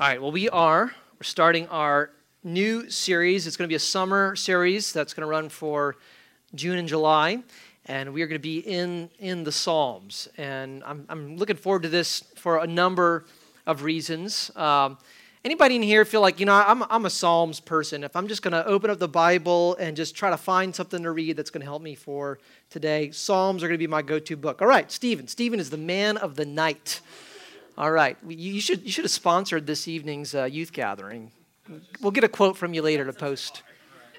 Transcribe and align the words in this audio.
All 0.00 0.06
right, 0.06 0.22
well, 0.22 0.32
we 0.32 0.48
are. 0.48 0.86
We're 0.86 1.24
starting 1.24 1.68
our 1.68 2.08
new 2.42 2.88
series. 2.88 3.46
It's 3.46 3.58
going 3.58 3.68
to 3.68 3.70
be 3.70 3.74
a 3.74 3.78
summer 3.78 4.34
series 4.34 4.94
that's 4.94 5.12
going 5.12 5.26
to 5.26 5.30
run 5.30 5.50
for 5.50 5.96
June 6.54 6.78
and 6.78 6.88
July. 6.88 7.42
And 7.84 8.14
we 8.14 8.22
are 8.22 8.26
going 8.26 8.38
to 8.38 8.42
be 8.42 8.60
in, 8.60 9.10
in 9.18 9.44
the 9.44 9.52
Psalms. 9.52 10.26
And 10.38 10.82
I'm, 10.84 11.04
I'm 11.10 11.36
looking 11.36 11.56
forward 11.56 11.82
to 11.82 11.90
this 11.90 12.24
for 12.36 12.60
a 12.60 12.66
number 12.66 13.26
of 13.66 13.82
reasons. 13.82 14.50
Um, 14.56 14.96
anybody 15.44 15.76
in 15.76 15.82
here 15.82 16.06
feel 16.06 16.22
like, 16.22 16.40
you 16.40 16.46
know, 16.46 16.54
I'm, 16.54 16.82
I'm 16.84 17.04
a 17.04 17.10
Psalms 17.10 17.60
person. 17.60 18.02
If 18.02 18.16
I'm 18.16 18.26
just 18.26 18.40
going 18.40 18.52
to 18.52 18.64
open 18.64 18.88
up 18.88 19.00
the 19.00 19.06
Bible 19.06 19.76
and 19.76 19.98
just 19.98 20.16
try 20.16 20.30
to 20.30 20.38
find 20.38 20.74
something 20.74 21.02
to 21.02 21.10
read 21.10 21.36
that's 21.36 21.50
going 21.50 21.60
to 21.60 21.66
help 21.66 21.82
me 21.82 21.94
for 21.94 22.38
today, 22.70 23.10
Psalms 23.10 23.62
are 23.62 23.68
going 23.68 23.76
to 23.76 23.82
be 23.82 23.86
my 23.86 24.00
go 24.00 24.18
to 24.18 24.34
book. 24.34 24.62
All 24.62 24.68
right, 24.68 24.90
Stephen. 24.90 25.28
Stephen 25.28 25.60
is 25.60 25.68
the 25.68 25.76
man 25.76 26.16
of 26.16 26.36
the 26.36 26.46
night. 26.46 27.02
All 27.80 27.90
right. 27.90 28.18
You 28.28 28.60
should, 28.60 28.82
you 28.82 28.90
should 28.90 29.04
have 29.04 29.10
sponsored 29.10 29.66
this 29.66 29.88
evening's 29.88 30.34
uh, 30.34 30.44
youth 30.44 30.70
gathering. 30.70 31.32
We'll 32.02 32.10
get 32.10 32.24
a 32.24 32.28
quote 32.28 32.58
from 32.58 32.74
you 32.74 32.82
later 32.82 33.06
to 33.06 33.12
post 33.14 33.62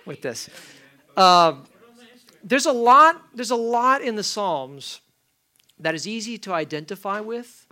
with 0.04 0.24
this. 0.24 0.50
Uh, 1.16 1.58
there's 2.44 2.66
a 2.66 2.72
lot. 2.72 3.22
There's 3.36 3.52
a 3.52 3.56
lot 3.56 4.02
in 4.02 4.16
the 4.16 4.24
Psalms 4.24 5.02
that 5.80 5.94
is 5.94 6.08
easy 6.08 6.40
to 6.40 6.54
identify 6.54 7.20
with. 7.20 7.68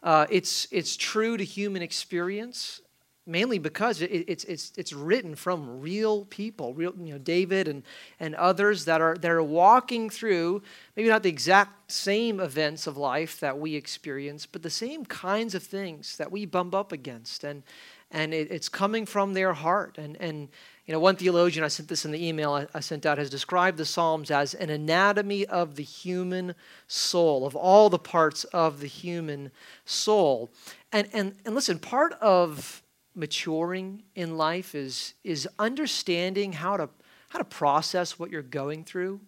Uh, 0.00 0.26
it's 0.30 0.68
it's 0.70 0.96
true 0.96 1.36
to 1.36 1.42
human 1.42 1.82
experience 1.82 2.80
mainly 3.26 3.58
because 3.58 4.02
it, 4.02 4.08
it's, 4.08 4.44
it's, 4.44 4.72
it's 4.76 4.92
written 4.92 5.34
from 5.34 5.80
real 5.80 6.24
people, 6.24 6.74
real, 6.74 6.92
you 7.00 7.12
know, 7.12 7.18
David 7.18 7.68
and, 7.68 7.82
and 8.18 8.34
others 8.34 8.84
that 8.86 9.00
are, 9.00 9.16
that 9.16 9.30
are 9.30 9.42
walking 9.42 10.10
through 10.10 10.62
maybe 10.96 11.08
not 11.08 11.22
the 11.22 11.28
exact 11.28 11.90
same 11.90 12.40
events 12.40 12.86
of 12.86 12.96
life 12.96 13.38
that 13.40 13.58
we 13.58 13.76
experience, 13.76 14.44
but 14.46 14.62
the 14.62 14.70
same 14.70 15.04
kinds 15.04 15.54
of 15.54 15.62
things 15.62 16.16
that 16.16 16.32
we 16.32 16.46
bump 16.46 16.74
up 16.74 16.90
against. 16.90 17.44
And, 17.44 17.62
and 18.10 18.34
it, 18.34 18.50
it's 18.50 18.68
coming 18.68 19.06
from 19.06 19.34
their 19.34 19.52
heart. 19.52 19.98
And, 19.98 20.16
and 20.20 20.48
you 20.86 20.92
know, 20.92 20.98
one 20.98 21.14
theologian, 21.14 21.64
I 21.64 21.68
sent 21.68 21.88
this 21.88 22.04
in 22.04 22.10
the 22.10 22.26
email 22.26 22.52
I, 22.52 22.66
I 22.74 22.80
sent 22.80 23.06
out, 23.06 23.18
has 23.18 23.30
described 23.30 23.78
the 23.78 23.86
Psalms 23.86 24.32
as 24.32 24.54
an 24.54 24.68
anatomy 24.68 25.46
of 25.46 25.76
the 25.76 25.84
human 25.84 26.56
soul, 26.88 27.46
of 27.46 27.54
all 27.54 27.88
the 27.88 28.00
parts 28.00 28.42
of 28.44 28.80
the 28.80 28.88
human 28.88 29.52
soul. 29.84 30.50
And, 30.90 31.08
and, 31.12 31.36
and 31.44 31.54
listen, 31.54 31.78
part 31.78 32.14
of 32.14 32.81
maturing 33.14 34.02
in 34.14 34.36
life 34.36 34.74
is, 34.74 35.14
is 35.24 35.48
understanding 35.58 36.52
how 36.52 36.76
to, 36.76 36.88
how 37.28 37.38
to 37.38 37.44
process 37.44 38.18
what 38.18 38.30
you're 38.30 38.42
going 38.42 38.84
through. 38.84 39.20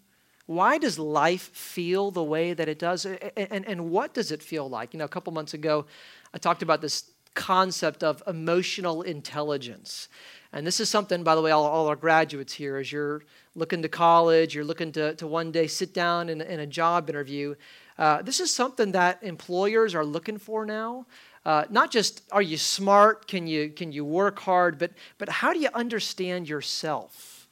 Why 0.47 0.79
does 0.79 0.99
life 0.99 1.51
feel 1.55 2.11
the 2.11 2.23
way 2.23 2.53
that 2.53 2.69
it 2.69 2.79
does? 2.79 3.07
And, 3.07 3.67
and, 3.67 3.91
what 3.91 4.13
does 4.13 4.31
it 4.31 4.43
feel 4.43 4.69
like? 4.69 4.93
You 4.93 4.99
know, 4.99 5.07
a 5.07 5.09
couple 5.09 5.33
months 5.33 5.55
ago, 5.55 5.87
I 6.35 6.39
talked 6.39 6.63
about 6.63 6.83
this 6.83 7.11
concept 7.35 8.05
of 8.05 8.23
emotional 8.27 9.03
intelligence. 9.03 10.09
And 10.53 10.67
this 10.67 10.81
is 10.81 10.91
something, 10.91 11.25
by 11.25 11.35
the 11.35 11.43
way, 11.43 11.51
all, 11.51 11.65
all, 11.65 11.89
our 11.89 11.97
graduates 11.97 12.53
here, 12.53 12.77
as 12.77 12.93
you're 12.93 13.25
looking 13.55 13.83
to 13.83 13.89
college, 13.89 14.55
you're 14.55 14.65
looking 14.65 14.93
to, 14.93 15.15
to 15.17 15.27
one 15.27 15.51
day 15.51 15.67
sit 15.67 15.95
down 15.95 16.29
in, 16.29 16.41
in 16.41 16.61
a 16.61 16.67
job 16.67 17.09
interview, 17.09 17.55
uh, 17.99 18.23
this 18.23 18.41
is 18.41 18.53
something 18.53 18.93
that 18.93 19.23
employers 19.23 19.95
are 19.95 20.05
looking 20.05 20.39
for 20.39 20.67
now. 20.67 21.07
Uh, 21.45 21.65
not 21.69 21.91
just 21.91 22.23
are 22.33 22.43
you 22.43 22.57
smart, 22.57 23.27
can 23.27 23.47
you, 23.47 23.69
can 23.69 23.93
you 23.93 24.05
work 24.05 24.41
hard, 24.41 24.79
but, 24.79 24.93
but 25.19 25.29
how 25.29 25.53
do 25.53 25.59
you 25.59 25.69
understand 25.75 26.49
yourself? 26.49 27.47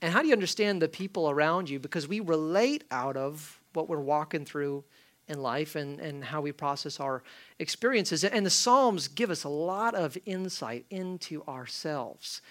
And 0.00 0.12
how 0.12 0.20
do 0.22 0.28
you 0.28 0.32
understand 0.32 0.80
the 0.80 0.88
people 0.88 1.30
around 1.30 1.68
you? 1.68 1.78
Because 1.78 2.08
we 2.08 2.20
relate 2.20 2.84
out 2.90 3.16
of 3.16 3.60
what 3.74 3.88
we're 3.88 4.00
walking 4.00 4.44
through 4.44 4.84
in 5.28 5.40
life 5.40 5.76
and, 5.76 6.00
and 6.00 6.24
how 6.24 6.40
we 6.40 6.52
process 6.52 7.00
our 7.00 7.22
experiences. 7.58 8.24
And 8.24 8.44
the 8.44 8.50
Psalms 8.50 9.08
give 9.08 9.30
us 9.30 9.44
a 9.44 9.48
lot 9.48 9.94
of 9.94 10.18
insight 10.26 10.84
into 10.90 11.42
ourselves. 11.44 12.42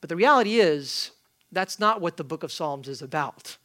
But 0.00 0.08
the 0.08 0.16
reality 0.16 0.60
is, 0.60 1.10
that's 1.50 1.78
not 1.78 2.00
what 2.00 2.16
the 2.16 2.24
book 2.24 2.42
of 2.42 2.52
Psalms 2.52 2.88
is 2.88 3.02
about. 3.02 3.56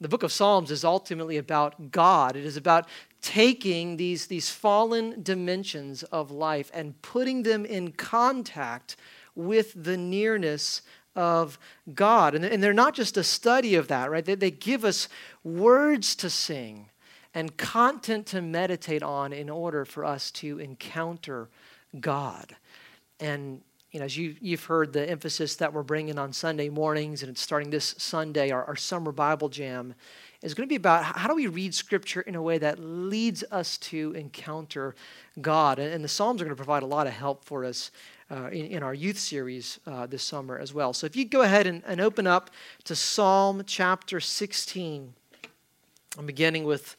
The 0.00 0.08
book 0.08 0.22
of 0.22 0.32
Psalms 0.32 0.70
is 0.70 0.84
ultimately 0.84 1.36
about 1.36 1.90
God. 1.90 2.36
It 2.36 2.44
is 2.44 2.56
about 2.56 2.88
taking 3.22 3.96
these, 3.96 4.26
these 4.26 4.50
fallen 4.50 5.22
dimensions 5.22 6.02
of 6.04 6.30
life 6.30 6.70
and 6.72 7.00
putting 7.02 7.42
them 7.42 7.64
in 7.64 7.92
contact 7.92 8.96
with 9.34 9.72
the 9.76 9.96
nearness 9.96 10.82
of 11.14 11.58
God. 11.94 12.34
And, 12.34 12.44
and 12.44 12.62
they're 12.62 12.72
not 12.72 12.94
just 12.94 13.16
a 13.16 13.24
study 13.24 13.74
of 13.74 13.88
that, 13.88 14.10
right? 14.10 14.24
They, 14.24 14.34
they 14.34 14.50
give 14.50 14.84
us 14.84 15.08
words 15.44 16.14
to 16.16 16.30
sing 16.30 16.88
and 17.34 17.56
content 17.56 18.26
to 18.26 18.42
meditate 18.42 19.02
on 19.02 19.32
in 19.32 19.48
order 19.48 19.84
for 19.84 20.04
us 20.04 20.30
to 20.32 20.58
encounter 20.58 21.48
God. 22.00 22.56
And 23.18 23.60
you 23.90 23.98
know, 23.98 24.06
as 24.06 24.16
you, 24.16 24.36
you've 24.40 24.64
heard 24.64 24.92
the 24.92 25.08
emphasis 25.08 25.56
that 25.56 25.72
we're 25.72 25.82
bringing 25.82 26.18
on 26.18 26.32
Sunday 26.32 26.68
mornings, 26.68 27.22
and 27.22 27.30
it's 27.30 27.40
starting 27.40 27.70
this 27.70 27.94
Sunday, 27.98 28.50
our, 28.50 28.64
our 28.64 28.76
summer 28.76 29.10
Bible 29.10 29.48
jam 29.48 29.94
is 30.42 30.54
going 30.54 30.66
to 30.66 30.70
be 30.70 30.76
about 30.76 31.04
how 31.04 31.28
do 31.28 31.34
we 31.34 31.48
read 31.48 31.74
Scripture 31.74 32.20
in 32.22 32.34
a 32.34 32.40
way 32.40 32.56
that 32.58 32.78
leads 32.78 33.44
us 33.50 33.76
to 33.78 34.12
encounter 34.12 34.94
God. 35.40 35.78
And, 35.78 35.92
and 35.92 36.04
the 36.04 36.08
Psalms 36.08 36.40
are 36.40 36.44
going 36.44 36.56
to 36.56 36.56
provide 36.56 36.82
a 36.82 36.86
lot 36.86 37.06
of 37.06 37.12
help 37.12 37.44
for 37.44 37.64
us 37.64 37.90
uh, 38.30 38.46
in, 38.46 38.66
in, 38.66 38.82
our 38.82 38.94
youth 38.94 39.18
series 39.18 39.80
uh, 39.86 40.06
this 40.06 40.22
summer 40.22 40.56
as 40.56 40.72
well. 40.72 40.92
So 40.92 41.04
if 41.04 41.16
you 41.16 41.24
go 41.24 41.42
ahead 41.42 41.66
and, 41.66 41.82
and 41.84 42.00
open 42.00 42.28
up 42.28 42.50
to 42.84 42.94
Psalm 42.94 43.64
chapter 43.66 44.20
16, 44.20 45.12
I'm 46.16 46.26
beginning 46.26 46.64
with 46.64 46.96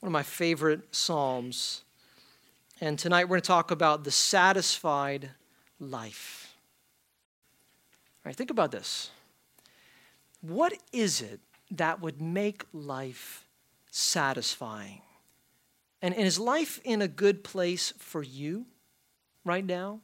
one 0.00 0.08
of 0.08 0.12
my 0.12 0.22
favorite 0.22 0.94
Psalms. 0.94 1.82
And 2.82 2.98
tonight 2.98 3.24
we're 3.24 3.36
going 3.36 3.40
to 3.40 3.46
talk 3.46 3.70
about 3.70 4.04
the 4.04 4.10
satisfied 4.10 5.30
life. 5.80 6.54
All 8.24 8.30
right, 8.30 8.36
think 8.36 8.50
about 8.50 8.72
this. 8.72 9.10
What 10.40 10.74
is 10.92 11.20
it 11.20 11.40
that 11.70 12.00
would 12.00 12.20
make 12.20 12.64
life 12.72 13.46
satisfying? 13.90 15.02
And, 16.00 16.14
and 16.14 16.26
is 16.26 16.38
life 16.38 16.80
in 16.84 17.02
a 17.02 17.08
good 17.08 17.42
place 17.42 17.92
for 17.98 18.22
you 18.22 18.66
right 19.44 19.64
now? 19.64 20.00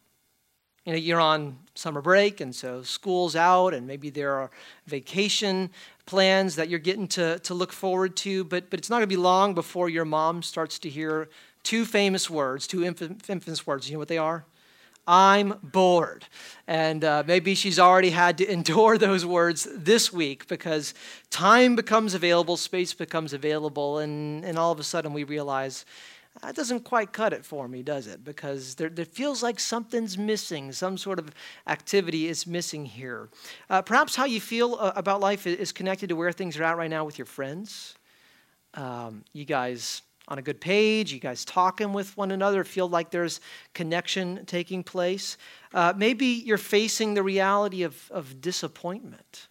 You 0.85 0.93
know, 0.93 0.99
you're 0.99 1.21
on 1.21 1.59
summer 1.75 2.03
break, 2.03 2.41
and 2.41 2.55
so 2.55 2.83
school's 2.83 3.35
out, 3.35 3.73
and 3.73 3.87
maybe 3.87 4.11
there 4.11 4.35
are 4.35 4.51
vacation 4.87 5.71
plans 6.05 6.57
that 6.57 6.69
you're 6.69 6.79
getting 6.79 7.09
to, 7.09 7.39
to 7.39 7.55
look 7.55 7.73
forward 7.73 8.17
to, 8.17 8.45
but, 8.45 8.69
but 8.69 8.79
it's 8.79 8.91
not 8.91 8.97
going 8.97 9.05
to 9.05 9.07
be 9.07 9.17
long 9.17 9.55
before 9.55 9.89
your 9.89 10.05
mom 10.05 10.43
starts 10.43 10.79
to 10.81 10.91
hear 10.91 11.31
two 11.63 11.87
famous 11.87 12.29
words, 12.29 12.67
two 12.67 12.85
infamous 12.85 13.67
words. 13.67 13.89
You 13.89 13.95
know 13.95 13.99
what 13.99 14.09
they 14.09 14.19
are? 14.19 14.45
I'm 15.07 15.59
bored. 15.63 16.27
And 16.67 17.05
uh, 17.05 17.25
maybe 17.27 17.55
she's 17.55 17.79
already 17.79 18.11
had 18.11 18.39
to 18.39 18.51
endure 18.53 18.99
those 18.99 19.27
words 19.27 19.69
this 19.73 20.13
week 20.13 20.47
because 20.49 20.95
time 21.31 21.77
becomes 21.77 22.15
available, 22.15 22.57
space 22.57 22.95
becomes 22.95 23.33
available, 23.33 23.99
and, 23.99 24.45
and 24.45 24.59
all 24.59 24.73
of 24.73 24.81
a 24.81 24.85
sudden 24.85 25.13
we 25.13 25.25
realize 25.25 25.85
that 26.43 26.57
doesn't 26.57 26.81
quite 26.81 27.13
cut 27.13 27.33
it 27.33 27.45
for 27.45 27.69
me, 27.69 27.83
does 27.83 28.07
it? 28.07 28.25
Because 28.25 28.75
there, 28.75 28.89
there 28.89 29.05
feels 29.05 29.43
like 29.43 29.61
something's 29.61 30.19
missing, 30.19 30.73
some 30.73 30.99
sort 30.99 31.19
of 31.19 31.31
activity 31.67 32.27
is 32.27 32.47
missing 32.47 32.85
here. 32.85 33.29
Uh, 33.71 33.83
perhaps 33.83 34.17
how 34.17 34.25
you 34.25 34.41
feel 34.41 34.77
uh, 34.81 34.93
about 34.97 35.21
life 35.21 35.47
is 35.47 35.71
connected 35.71 36.09
to 36.09 36.17
where 36.17 36.33
things 36.33 36.59
are 36.59 36.65
at 36.65 36.77
right 36.77 36.91
now 36.91 37.05
with 37.05 37.19
your 37.19 37.27
friends. 37.27 37.95
Um, 38.75 39.25
you 39.33 39.45
guys 39.45 40.03
on 40.27 40.39
a 40.39 40.43
good 40.43 40.61
page, 40.61 41.13
you 41.13 41.21
guys 41.21 41.45
talking 41.45 41.93
with 41.93 42.17
one 42.17 42.31
another, 42.31 42.65
feel 42.65 42.89
like 42.89 43.11
there's 43.11 43.41
connection 43.75 44.45
taking 44.47 44.83
place. 44.83 45.37
Uh, 45.73 45.93
maybe 45.97 46.27
you're 46.27 46.57
facing 46.57 47.15
the 47.15 47.23
reality 47.23 47.83
of, 47.83 48.11
of 48.11 48.41
disappointment. 48.41 49.49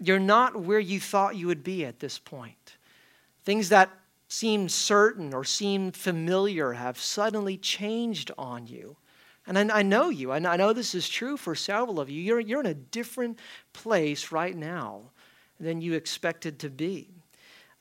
You're 0.00 0.20
not 0.20 0.56
where 0.56 0.78
you 0.78 1.00
thought 1.00 1.36
you 1.36 1.48
would 1.48 1.64
be 1.64 1.84
at 1.84 1.98
this 1.98 2.18
point. 2.18 2.76
Things 3.44 3.70
that 3.70 3.90
seemed 4.28 4.70
certain 4.70 5.32
or 5.32 5.44
seemed 5.44 5.96
familiar 5.96 6.72
have 6.72 6.98
suddenly 6.98 7.56
changed 7.56 8.30
on 8.36 8.66
you. 8.66 8.96
And 9.46 9.58
I, 9.58 9.78
I 9.78 9.82
know 9.82 10.10
you. 10.10 10.32
I 10.32 10.38
know 10.38 10.72
this 10.72 10.94
is 10.94 11.08
true 11.08 11.36
for 11.36 11.54
several 11.54 12.00
of 12.00 12.10
you. 12.10 12.20
You're, 12.20 12.40
you're 12.40 12.60
in 12.60 12.66
a 12.66 12.74
different 12.74 13.38
place 13.72 14.32
right 14.32 14.56
now 14.56 15.10
than 15.58 15.80
you 15.80 15.94
expected 15.94 16.58
to 16.60 16.70
be. 16.70 17.15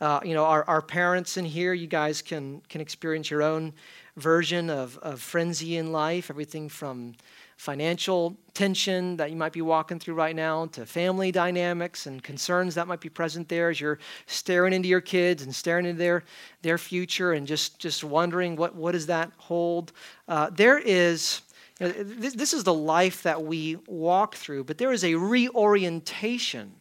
Uh, 0.01 0.19
you 0.25 0.33
know, 0.33 0.43
our, 0.43 0.63
our 0.65 0.81
parents 0.81 1.37
in 1.37 1.45
here, 1.45 1.73
you 1.73 1.87
guys 1.87 2.21
can, 2.21 2.61
can 2.67 2.81
experience 2.81 3.29
your 3.29 3.41
own 3.41 3.73
version 4.17 4.69
of, 4.69 4.97
of 4.99 5.21
frenzy 5.21 5.77
in 5.77 5.91
life, 5.91 6.29
everything 6.29 6.67
from 6.67 7.15
financial 7.57 8.35
tension 8.53 9.15
that 9.15 9.29
you 9.29 9.35
might 9.37 9.53
be 9.53 9.61
walking 9.61 9.97
through 9.97 10.13
right 10.13 10.35
now 10.35 10.65
to 10.65 10.85
family 10.85 11.31
dynamics 11.31 12.05
and 12.05 12.21
concerns 12.21 12.75
that 12.75 12.87
might 12.87 12.99
be 12.99 13.07
present 13.07 13.47
there 13.47 13.69
as 13.69 13.79
you're 13.79 13.97
staring 14.25 14.73
into 14.73 14.89
your 14.89 14.99
kids 14.99 15.43
and 15.43 15.55
staring 15.55 15.85
into 15.85 15.97
their, 15.97 16.23
their 16.61 16.77
future 16.77 17.31
and 17.31 17.47
just, 17.47 17.79
just 17.79 18.03
wondering 18.03 18.57
what, 18.57 18.75
what 18.75 18.91
does 18.91 19.07
that 19.07 19.31
hold. 19.37 19.93
Uh, 20.27 20.49
there 20.49 20.77
is, 20.77 21.41
you 21.79 21.87
know, 21.87 21.93
this, 21.93 22.33
this 22.33 22.53
is 22.53 22.65
the 22.65 22.73
life 22.73 23.23
that 23.23 23.41
we 23.41 23.77
walk 23.87 24.35
through, 24.35 24.65
but 24.65 24.77
there 24.77 24.91
is 24.91 25.05
a 25.05 25.15
reorientation 25.15 26.73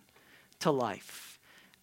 to 0.59 0.73
life 0.73 1.24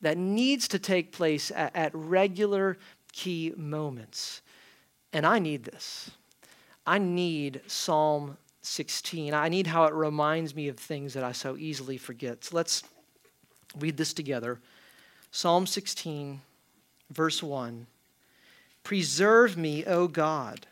that 0.01 0.17
needs 0.17 0.67
to 0.69 0.79
take 0.79 1.11
place 1.11 1.51
at, 1.55 1.75
at 1.75 1.91
regular 1.93 2.77
key 3.13 3.53
moments. 3.55 4.41
And 5.13 5.25
I 5.25 5.39
need 5.39 5.63
this. 5.63 6.11
I 6.85 6.97
need 6.97 7.61
Psalm 7.67 8.37
16. 8.61 9.33
I 9.33 9.49
need 9.49 9.67
how 9.67 9.85
it 9.85 9.93
reminds 9.93 10.55
me 10.55 10.67
of 10.67 10.77
things 10.77 11.13
that 11.13 11.23
I 11.23 11.31
so 11.31 11.57
easily 11.57 11.97
forget. 11.97 12.45
So 12.45 12.55
let's 12.55 12.83
read 13.79 13.97
this 13.97 14.13
together. 14.13 14.59
Psalm 15.31 15.65
16, 15.65 16.41
verse 17.09 17.41
1. 17.41 17.87
Preserve 18.83 19.57
me, 19.57 19.85
O 19.85 20.07
God, 20.07 20.65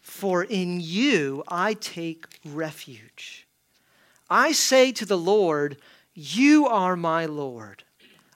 for 0.00 0.44
in 0.44 0.80
you 0.80 1.44
I 1.48 1.74
take 1.74 2.26
refuge. 2.44 3.46
I 4.28 4.52
say 4.52 4.92
to 4.92 5.06
the 5.06 5.18
Lord, 5.18 5.76
You 6.14 6.66
are 6.66 6.96
my 6.96 7.26
Lord. 7.26 7.84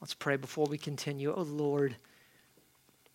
Let's 0.00 0.14
pray 0.14 0.36
before 0.36 0.66
we 0.66 0.78
continue. 0.78 1.32
Oh 1.34 1.42
Lord, 1.42 1.96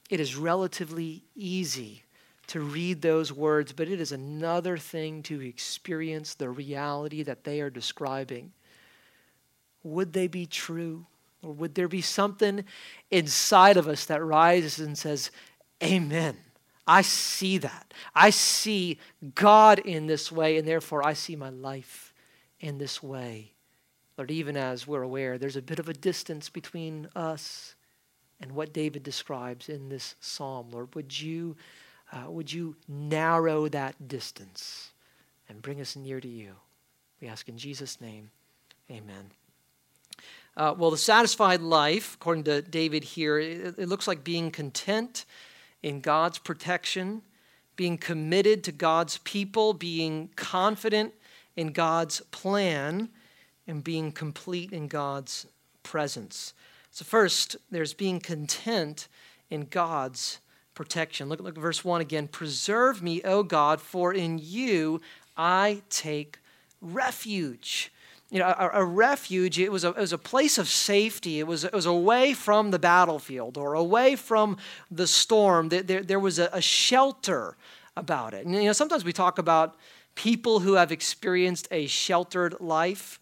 it 0.10 0.20
is 0.20 0.36
relatively 0.36 1.24
easy 1.36 2.04
to 2.48 2.60
read 2.60 3.02
those 3.02 3.32
words, 3.32 3.72
but 3.72 3.88
it 3.88 4.02
is 4.02 4.12
another 4.12 4.78
thing 4.78 5.24
to 5.24 5.40
experience 5.40 6.34
the 6.34 6.50
reality 6.50 7.24
that 7.24 7.44
they 7.44 7.62
are 7.62 7.70
describing. 7.70 8.52
Would 9.84 10.14
they 10.14 10.28
be 10.28 10.46
true? 10.46 11.06
Or 11.44 11.54
would 11.54 11.76
there 11.76 11.88
be 11.88 12.02
something 12.02 12.66
inside 13.10 13.78
of 13.78 13.88
us 13.88 14.06
that 14.06 14.24
rises 14.24 14.80
and 14.80 14.98
says, 14.98 15.32
Amen? 15.82 16.38
I 16.86 17.04
see 17.04 17.58
that. 17.60 17.94
I 18.14 18.32
see 18.32 19.00
God 19.34 19.80
in 19.80 20.08
this 20.08 20.32
way, 20.32 20.58
and 20.58 20.68
therefore 20.68 21.06
I 21.06 21.14
see 21.14 21.36
my 21.36 21.50
life 21.50 22.14
in 22.60 22.78
this 22.78 23.02
way. 23.02 23.54
Lord, 24.22 24.30
even 24.30 24.56
as 24.56 24.86
we're 24.86 25.02
aware, 25.02 25.40
there's 25.40 25.56
a 25.56 25.64
bit 25.64 25.80
of 25.80 25.90
a 25.90 25.96
distance 25.96 26.48
between 26.48 27.10
us 27.16 27.74
and 28.40 28.52
what 28.52 28.72
David 28.72 29.02
describes 29.02 29.68
in 29.68 29.90
this 29.90 30.14
psalm. 30.20 30.70
Lord, 30.70 30.94
would 30.94 31.20
you 31.20 31.56
uh, 32.14 32.30
would 32.30 32.54
you 32.54 32.76
narrow 32.88 33.68
that 33.70 34.08
distance 34.08 34.92
and 35.50 35.60
bring 35.60 35.82
us 35.82 35.96
near 35.96 36.22
to 36.22 36.28
you? 36.28 36.52
We 37.20 37.30
ask 37.30 37.50
in 37.50 37.58
Jesus' 37.58 38.00
name, 38.00 38.30
amen. 38.92 39.32
Uh, 40.56 40.76
well, 40.78 40.92
the 40.92 40.98
satisfied 40.98 41.62
life, 41.62 42.14
according 42.14 42.44
to 42.44 42.62
David 42.62 43.04
here, 43.04 43.40
it, 43.40 43.80
it 43.80 43.90
looks 43.90 44.08
like 44.08 44.24
being 44.24 44.52
content 44.52 45.26
in 45.82 46.00
God's 46.00 46.38
protection, 46.38 47.24
being 47.76 47.98
committed 47.98 48.64
to 48.66 48.72
God's 48.72 49.18
people, 49.18 49.74
being 49.74 50.30
confident 50.36 51.12
in 51.56 51.70
God's 51.70 52.20
plan, 52.30 53.10
and 53.72 53.84
being 53.84 54.12
complete 54.12 54.72
in 54.72 54.88
God's 54.88 55.48
presence. 55.82 56.54
So, 56.92 57.06
first, 57.06 57.56
there's 57.72 57.94
being 57.94 58.20
content 58.20 59.08
in 59.50 59.66
God's 59.70 60.40
protection. 60.76 61.30
Look, 61.30 61.40
look 61.40 61.56
at 61.56 61.62
verse 61.62 61.84
1 61.84 62.02
again. 62.02 62.28
Preserve 62.28 63.02
me, 63.02 63.22
O 63.24 63.44
God, 63.44 63.82
for 63.82 64.14
in 64.14 64.40
you 64.42 65.02
I 65.38 65.82
take 65.90 66.40
refuge. 66.82 67.92
You 68.30 68.40
know, 68.40 68.48
a, 68.48 68.82
a 68.82 68.86
refuge, 68.86 69.58
it 69.58 69.72
was 69.72 69.84
a, 69.84 69.90
it 69.90 69.98
was 69.98 70.14
a 70.14 70.18
place 70.18 70.58
of 70.58 70.68
safety. 70.68 71.40
It 71.40 71.48
was, 71.48 71.64
it 71.64 71.74
was 71.74 71.86
away 71.86 72.34
from 72.34 72.72
the 72.72 72.80
battlefield 72.80 73.58
or 73.58 73.74
away 73.74 74.16
from 74.16 74.58
the 74.90 75.08
storm. 75.08 75.70
There, 75.70 75.84
there, 75.84 76.04
there 76.04 76.20
was 76.20 76.40
a, 76.40 76.50
a 76.52 76.62
shelter 76.62 77.56
about 77.96 78.34
it. 78.34 78.46
And, 78.46 78.56
you 78.56 78.64
know, 78.64 78.74
sometimes 78.74 79.06
we 79.06 79.14
talk 79.14 79.38
about 79.38 79.76
people 80.16 80.60
who 80.60 80.74
have 80.74 80.92
experienced 80.92 81.68
a 81.72 81.88
sheltered 81.88 82.56
life. 82.60 83.20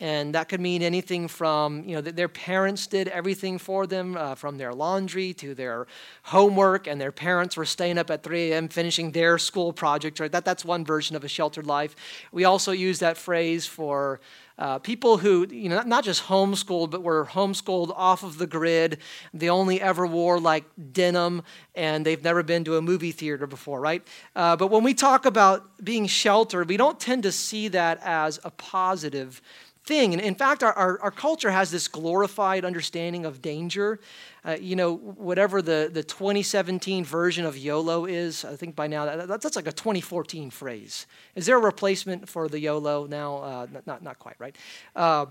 And 0.00 0.34
that 0.34 0.48
could 0.48 0.60
mean 0.62 0.82
anything 0.82 1.28
from, 1.28 1.84
you 1.84 1.94
know, 1.94 2.00
their 2.00 2.28
parents 2.28 2.86
did 2.86 3.08
everything 3.08 3.58
for 3.58 3.86
them, 3.86 4.16
uh, 4.16 4.34
from 4.34 4.56
their 4.56 4.72
laundry 4.72 5.34
to 5.34 5.54
their 5.54 5.86
homework, 6.22 6.86
and 6.86 6.98
their 6.98 7.12
parents 7.12 7.54
were 7.54 7.66
staying 7.66 7.98
up 7.98 8.10
at 8.10 8.22
3 8.22 8.52
a.m. 8.52 8.68
finishing 8.68 9.12
their 9.12 9.36
school 9.36 9.74
projects. 9.74 10.18
Right? 10.18 10.32
That, 10.32 10.46
that's 10.46 10.64
one 10.64 10.86
version 10.86 11.16
of 11.16 11.24
a 11.24 11.28
sheltered 11.28 11.66
life. 11.66 11.94
We 12.32 12.44
also 12.44 12.72
use 12.72 12.98
that 13.00 13.18
phrase 13.18 13.66
for 13.66 14.20
uh, 14.60 14.78
people 14.78 15.16
who, 15.16 15.46
you 15.50 15.70
know, 15.70 15.82
not 15.82 16.04
just 16.04 16.24
homeschooled, 16.24 16.90
but 16.90 17.02
were 17.02 17.24
homeschooled 17.24 17.92
off 17.96 18.22
of 18.22 18.36
the 18.36 18.46
grid. 18.46 18.98
They 19.32 19.48
only 19.48 19.80
ever 19.80 20.06
wore 20.06 20.38
like 20.38 20.64
denim 20.92 21.42
and 21.74 22.04
they've 22.04 22.22
never 22.22 22.42
been 22.42 22.64
to 22.64 22.76
a 22.76 22.82
movie 22.82 23.12
theater 23.12 23.46
before, 23.46 23.80
right? 23.80 24.06
Uh, 24.36 24.56
but 24.56 24.68
when 24.68 24.84
we 24.84 24.92
talk 24.92 25.24
about 25.24 25.82
being 25.82 26.06
sheltered, 26.06 26.68
we 26.68 26.76
don't 26.76 27.00
tend 27.00 27.22
to 27.22 27.32
see 27.32 27.68
that 27.68 28.00
as 28.02 28.38
a 28.44 28.50
positive 28.50 29.40
thing. 29.84 30.12
And 30.12 30.22
in 30.22 30.34
fact, 30.34 30.62
our, 30.62 30.72
our, 30.72 31.00
our 31.00 31.10
culture 31.10 31.50
has 31.50 31.70
this 31.70 31.88
glorified 31.88 32.64
understanding 32.64 33.24
of 33.24 33.42
danger. 33.42 33.98
Uh, 34.44 34.56
you 34.60 34.76
know, 34.76 34.96
whatever 34.96 35.62
the, 35.62 35.90
the 35.92 36.02
2017 36.02 37.04
version 37.04 37.44
of 37.44 37.56
YOLO 37.56 38.04
is, 38.04 38.44
I 38.44 38.56
think 38.56 38.76
by 38.76 38.86
now 38.86 39.04
that, 39.04 39.28
that's 39.28 39.56
like 39.56 39.66
a 39.66 39.72
2014 39.72 40.50
phrase. 40.50 41.06
Is 41.34 41.46
there 41.46 41.56
a 41.56 41.60
replacement 41.60 42.28
for 42.28 42.48
the 42.48 42.60
YOLO 42.60 43.06
now? 43.06 43.36
Uh, 43.38 43.66
not, 43.86 44.02
not 44.02 44.18
quite, 44.18 44.36
right? 44.38 44.56
Uh, 44.94 45.26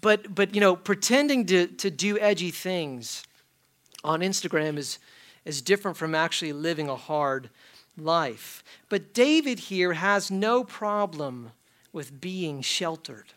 but, 0.00 0.34
but, 0.34 0.54
you 0.54 0.60
know, 0.60 0.76
pretending 0.76 1.46
to, 1.46 1.66
to 1.66 1.90
do 1.90 2.18
edgy 2.18 2.50
things 2.50 3.24
on 4.04 4.20
Instagram 4.20 4.76
is, 4.76 4.98
is 5.44 5.60
different 5.60 5.96
from 5.96 6.14
actually 6.14 6.52
living 6.52 6.88
a 6.88 6.96
hard 6.96 7.50
life. 7.96 8.62
But 8.88 9.12
David 9.12 9.58
here 9.58 9.94
has 9.94 10.30
no 10.30 10.62
problem 10.62 11.50
with 11.92 12.20
being 12.20 12.62
sheltered. 12.62 13.32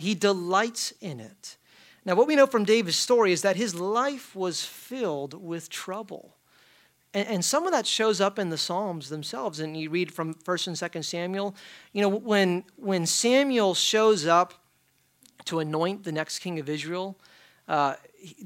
He 0.00 0.14
delights 0.14 0.92
in 1.00 1.20
it. 1.20 1.56
Now, 2.04 2.14
what 2.14 2.26
we 2.26 2.34
know 2.34 2.46
from 2.46 2.64
David's 2.64 2.96
story 2.96 3.32
is 3.32 3.42
that 3.42 3.56
his 3.56 3.74
life 3.74 4.34
was 4.34 4.64
filled 4.64 5.34
with 5.34 5.68
trouble. 5.68 6.36
And, 7.12 7.28
and, 7.28 7.44
some 7.44 7.66
of 7.66 7.72
that 7.72 7.86
shows 7.86 8.20
up 8.20 8.38
in 8.38 8.50
the 8.50 8.56
Psalms 8.56 9.10
themselves. 9.10 9.60
And 9.60 9.76
you 9.76 9.90
read 9.90 10.12
from 10.12 10.34
1st 10.34 10.66
and 10.68 10.76
2nd 10.76 11.04
Samuel. 11.04 11.54
You 11.92 12.02
know, 12.02 12.08
when, 12.08 12.64
when 12.76 13.04
Samuel 13.04 13.74
shows 13.74 14.26
up 14.26 14.54
to 15.46 15.58
anoint 15.58 16.04
the 16.04 16.12
next 16.12 16.38
king 16.38 16.58
of 16.58 16.68
Israel, 16.68 17.18
uh, 17.68 17.96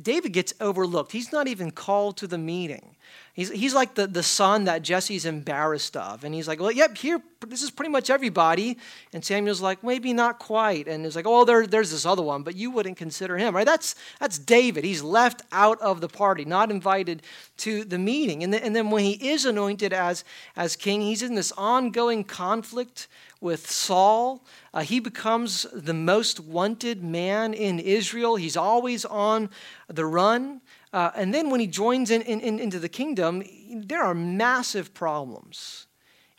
David 0.00 0.32
gets 0.32 0.54
overlooked. 0.60 1.12
He's 1.12 1.32
not 1.32 1.46
even 1.46 1.70
called 1.70 2.16
to 2.18 2.26
the 2.26 2.38
meeting. 2.38 2.96
He's, 3.34 3.50
he's 3.50 3.74
like 3.74 3.96
the, 3.96 4.06
the 4.06 4.22
son 4.22 4.64
that 4.64 4.82
Jesse's 4.82 5.24
embarrassed 5.26 5.96
of. 5.96 6.22
And 6.22 6.32
he's 6.32 6.46
like, 6.46 6.60
well, 6.60 6.70
yep, 6.70 6.96
here, 6.96 7.20
this 7.44 7.62
is 7.62 7.70
pretty 7.72 7.90
much 7.90 8.08
everybody. 8.08 8.78
And 9.12 9.24
Samuel's 9.24 9.60
like, 9.60 9.82
maybe 9.82 10.12
not 10.12 10.38
quite. 10.38 10.86
And 10.86 11.04
he's 11.04 11.16
like, 11.16 11.26
oh, 11.26 11.44
there, 11.44 11.66
there's 11.66 11.90
this 11.90 12.06
other 12.06 12.22
one, 12.22 12.44
but 12.44 12.54
you 12.54 12.70
wouldn't 12.70 12.96
consider 12.96 13.36
him, 13.36 13.56
right? 13.56 13.66
That's, 13.66 13.96
that's 14.20 14.38
David. 14.38 14.84
He's 14.84 15.02
left 15.02 15.42
out 15.50 15.80
of 15.80 16.00
the 16.00 16.08
party, 16.08 16.44
not 16.44 16.70
invited 16.70 17.22
to 17.58 17.84
the 17.84 17.98
meeting. 17.98 18.44
And, 18.44 18.54
then, 18.54 18.62
and 18.62 18.76
then 18.76 18.90
when 18.90 19.02
he 19.02 19.30
is 19.30 19.44
anointed 19.44 19.92
as, 19.92 20.24
as 20.54 20.76
king, 20.76 21.00
he's 21.00 21.22
in 21.22 21.34
this 21.34 21.50
ongoing 21.58 22.22
conflict 22.22 23.08
with 23.40 23.68
Saul. 23.68 24.44
Uh, 24.72 24.80
he 24.80 25.00
becomes 25.00 25.66
the 25.72 25.92
most 25.92 26.38
wanted 26.38 27.02
man 27.02 27.52
in 27.52 27.80
Israel. 27.80 28.36
He's 28.36 28.56
always 28.56 29.04
on 29.04 29.50
the 29.88 30.06
run. 30.06 30.60
Uh, 30.94 31.10
and 31.16 31.34
then 31.34 31.50
when 31.50 31.58
he 31.58 31.66
joins 31.66 32.12
in, 32.12 32.22
in, 32.22 32.38
in, 32.40 32.60
into 32.60 32.78
the 32.78 32.88
kingdom, 32.88 33.42
there 33.68 34.00
are 34.00 34.14
massive 34.14 34.94
problems 34.94 35.88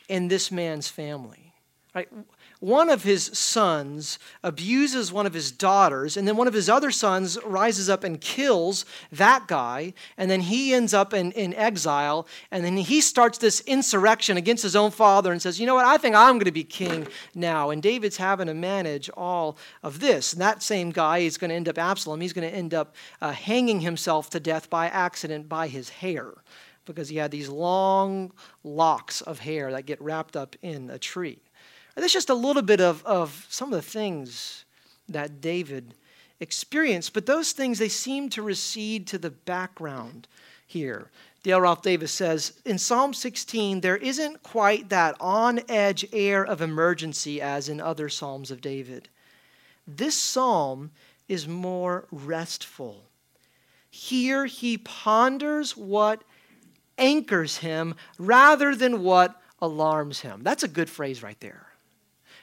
in 0.08 0.28
this 0.28 0.50
man's 0.50 0.88
family. 0.88 1.52
Right? 1.94 2.08
One 2.66 2.90
of 2.90 3.04
his 3.04 3.26
sons 3.26 4.18
abuses 4.42 5.12
one 5.12 5.24
of 5.24 5.32
his 5.32 5.52
daughters, 5.52 6.16
and 6.16 6.26
then 6.26 6.36
one 6.36 6.48
of 6.48 6.52
his 6.52 6.68
other 6.68 6.90
sons 6.90 7.38
rises 7.44 7.88
up 7.88 8.02
and 8.02 8.20
kills 8.20 8.84
that 9.12 9.46
guy, 9.46 9.94
and 10.18 10.28
then 10.28 10.40
he 10.40 10.74
ends 10.74 10.92
up 10.92 11.14
in, 11.14 11.30
in 11.32 11.54
exile, 11.54 12.26
and 12.50 12.64
then 12.64 12.76
he 12.76 13.00
starts 13.00 13.38
this 13.38 13.60
insurrection 13.68 14.36
against 14.36 14.64
his 14.64 14.74
own 14.74 14.90
father 14.90 15.30
and 15.30 15.40
says, 15.40 15.60
You 15.60 15.66
know 15.66 15.76
what? 15.76 15.84
I 15.84 15.96
think 15.96 16.16
I'm 16.16 16.38
going 16.38 16.46
to 16.46 16.50
be 16.50 16.64
king 16.64 17.06
now. 17.36 17.70
And 17.70 17.80
David's 17.80 18.16
having 18.16 18.48
to 18.48 18.54
manage 18.54 19.08
all 19.10 19.56
of 19.84 20.00
this. 20.00 20.32
And 20.32 20.42
that 20.42 20.60
same 20.60 20.90
guy 20.90 21.18
is 21.18 21.38
going 21.38 21.50
to 21.50 21.54
end 21.54 21.68
up 21.68 21.78
Absalom. 21.78 22.20
He's 22.20 22.32
going 22.32 22.50
to 22.50 22.56
end 22.56 22.74
up 22.74 22.96
uh, 23.22 23.30
hanging 23.30 23.78
himself 23.78 24.28
to 24.30 24.40
death 24.40 24.68
by 24.68 24.88
accident 24.88 25.48
by 25.48 25.68
his 25.68 25.88
hair 25.88 26.34
because 26.84 27.10
he 27.10 27.16
had 27.18 27.30
these 27.30 27.48
long 27.48 28.32
locks 28.64 29.20
of 29.20 29.38
hair 29.38 29.70
that 29.70 29.86
get 29.86 30.02
wrapped 30.02 30.36
up 30.36 30.56
in 30.62 30.90
a 30.90 30.98
tree. 30.98 31.38
That's 31.96 32.12
just 32.12 32.30
a 32.30 32.34
little 32.34 32.62
bit 32.62 32.80
of, 32.80 33.04
of 33.04 33.46
some 33.48 33.72
of 33.72 33.82
the 33.82 33.90
things 33.90 34.64
that 35.08 35.40
David 35.40 35.94
experienced, 36.40 37.14
but 37.14 37.26
those 37.26 37.52
things, 37.52 37.78
they 37.78 37.88
seem 37.88 38.28
to 38.30 38.42
recede 38.42 39.06
to 39.08 39.18
the 39.18 39.30
background 39.30 40.28
here. 40.66 41.10
Dale 41.42 41.60
Ralph 41.60 41.82
Davis 41.82 42.12
says 42.12 42.60
in 42.64 42.76
Psalm 42.76 43.14
16, 43.14 43.80
there 43.80 43.96
isn't 43.96 44.42
quite 44.42 44.90
that 44.90 45.16
on 45.20 45.60
edge 45.68 46.04
air 46.12 46.44
of 46.44 46.60
emergency 46.60 47.40
as 47.40 47.68
in 47.68 47.80
other 47.80 48.08
Psalms 48.08 48.50
of 48.50 48.60
David. 48.60 49.08
This 49.86 50.20
psalm 50.20 50.90
is 51.28 51.48
more 51.48 52.06
restful. 52.10 53.04
Here 53.88 54.44
he 54.46 54.76
ponders 54.76 55.76
what 55.76 56.22
anchors 56.98 57.58
him 57.58 57.94
rather 58.18 58.74
than 58.74 59.02
what 59.02 59.40
alarms 59.62 60.20
him. 60.20 60.42
That's 60.42 60.64
a 60.64 60.68
good 60.68 60.90
phrase 60.90 61.22
right 61.22 61.38
there. 61.40 61.66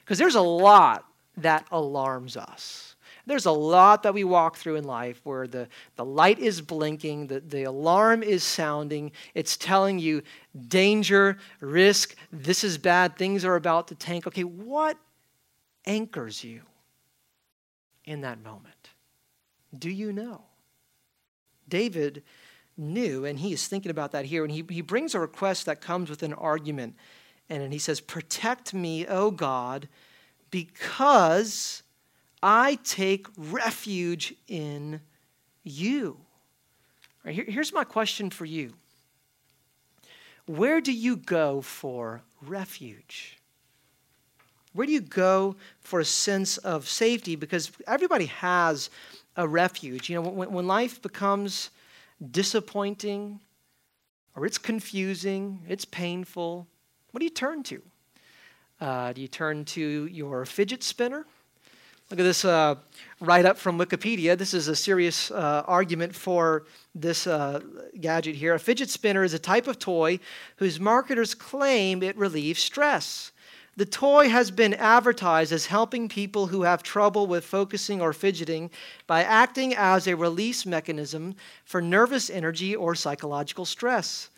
Because 0.04 0.18
there's 0.18 0.36
a 0.36 0.42
lot 0.42 1.06
that 1.38 1.66
alarms 1.72 2.38
us. 2.38 2.96
There's 3.26 3.46
a 3.46 3.52
lot 3.52 4.04
that 4.04 4.14
we 4.14 4.26
walk 4.26 4.58
through 4.58 4.76
in 4.76 4.84
life 4.84 5.22
where 5.24 5.48
the, 5.48 5.70
the 5.96 6.04
light 6.04 6.40
is 6.40 6.60
blinking, 6.60 7.28
the, 7.28 7.40
the 7.40 7.64
alarm 7.64 8.22
is 8.22 8.44
sounding, 8.44 9.14
it's 9.34 9.56
telling 9.56 9.98
you 9.98 10.24
danger, 10.68 11.38
risk, 11.62 12.16
this 12.34 12.66
is 12.66 12.78
bad, 12.78 13.18
things 13.18 13.46
are 13.46 13.56
about 13.56 13.88
to 13.88 13.96
tank. 13.96 14.28
Okay, 14.28 14.44
what 14.44 14.98
anchors 15.86 16.44
you 16.44 16.64
in 18.04 18.22
that 18.22 18.44
moment? 18.44 18.90
Do 19.78 19.90
you 19.90 20.12
know? 20.12 20.42
David 21.70 22.24
knew, 22.76 23.24
and 23.24 23.40
he 23.40 23.54
is 23.54 23.68
thinking 23.68 23.92
about 23.92 24.12
that 24.12 24.26
here, 24.26 24.44
and 24.44 24.52
he, 24.52 24.66
he 24.70 24.82
brings 24.82 25.16
a 25.16 25.20
request 25.20 25.66
that 25.66 25.80
comes 25.80 26.10
with 26.10 26.24
an 26.24 26.34
argument 26.34 26.96
and 27.62 27.74
he 27.74 27.80
says, 27.80 28.00
Protect 28.00 28.74
me, 28.74 29.06
O 29.06 29.32
God, 29.32 29.88
because 30.50 31.84
I 32.42 32.80
take 32.84 33.28
refuge 33.38 34.34
in 34.48 35.02
you. 35.64 36.18
Right, 37.24 37.36
here, 37.36 37.46
here's 37.48 37.74
my 37.74 37.84
question 37.84 38.30
for 38.30 38.46
you 38.46 38.74
Where 40.46 40.82
do 40.82 40.92
you 40.92 41.16
go 41.16 41.62
for 41.62 42.22
refuge? 42.42 43.38
Where 44.74 44.88
do 44.88 44.94
you 44.94 45.02
go 45.02 45.56
for 45.82 46.00
a 46.00 46.06
sense 46.06 46.58
of 46.58 46.90
safety? 46.90 47.36
Because 47.36 47.72
everybody 47.88 48.26
has 48.26 48.90
a 49.36 49.48
refuge. 49.48 50.10
You 50.10 50.16
know, 50.16 50.30
when, 50.30 50.52
when 50.52 50.68
life 50.68 51.02
becomes 51.02 51.70
disappointing 52.32 53.40
or 54.36 54.46
it's 54.46 54.58
confusing, 54.58 55.62
it's 55.68 55.86
painful, 55.86 56.68
what 57.14 57.20
do 57.20 57.26
you 57.26 57.30
turn 57.30 57.62
to? 57.62 57.80
Uh, 58.82 59.14
do 59.14 59.22
you 59.22 59.28
turn 59.28 59.66
to 59.66 60.08
your 60.08 60.46
fidget 60.46 60.82
spinner? 60.84 61.28
Look 62.10 62.20
at 62.20 62.24
this 62.24 62.44
uh, 62.44 62.76
write 63.22 63.46
up 63.46 63.60
from 63.60 63.78
Wikipedia. 63.78 64.36
This 64.36 64.56
is 64.56 64.68
a 64.68 64.76
serious 64.76 65.30
uh, 65.30 65.64
argument 65.68 66.16
for 66.16 66.66
this 66.96 67.28
uh, 67.28 67.62
gadget 68.02 68.36
here. 68.36 68.56
A 68.56 68.60
fidget 68.60 68.90
spinner 68.90 69.24
is 69.24 69.36
a 69.36 69.40
type 69.40 69.68
of 69.68 69.78
toy 69.78 70.20
whose 70.56 70.80
marketers 70.80 71.36
claim 71.36 72.02
it 72.02 72.18
relieves 72.18 72.64
stress. 72.64 73.32
The 73.78 73.86
toy 73.86 74.30
has 74.30 74.50
been 74.50 74.74
advertised 74.74 75.52
as 75.52 75.68
helping 75.68 76.10
people 76.10 76.48
who 76.48 76.64
have 76.64 76.82
trouble 76.82 77.28
with 77.28 77.46
focusing 77.46 78.02
or 78.02 78.12
fidgeting 78.12 78.72
by 79.06 79.24
acting 79.24 79.76
as 79.76 80.08
a 80.08 80.16
release 80.16 80.66
mechanism 80.66 81.36
for 81.64 81.80
nervous 81.80 82.32
energy 82.32 82.76
or 82.76 82.96
psychological 82.96 83.66
stress. 83.66 84.30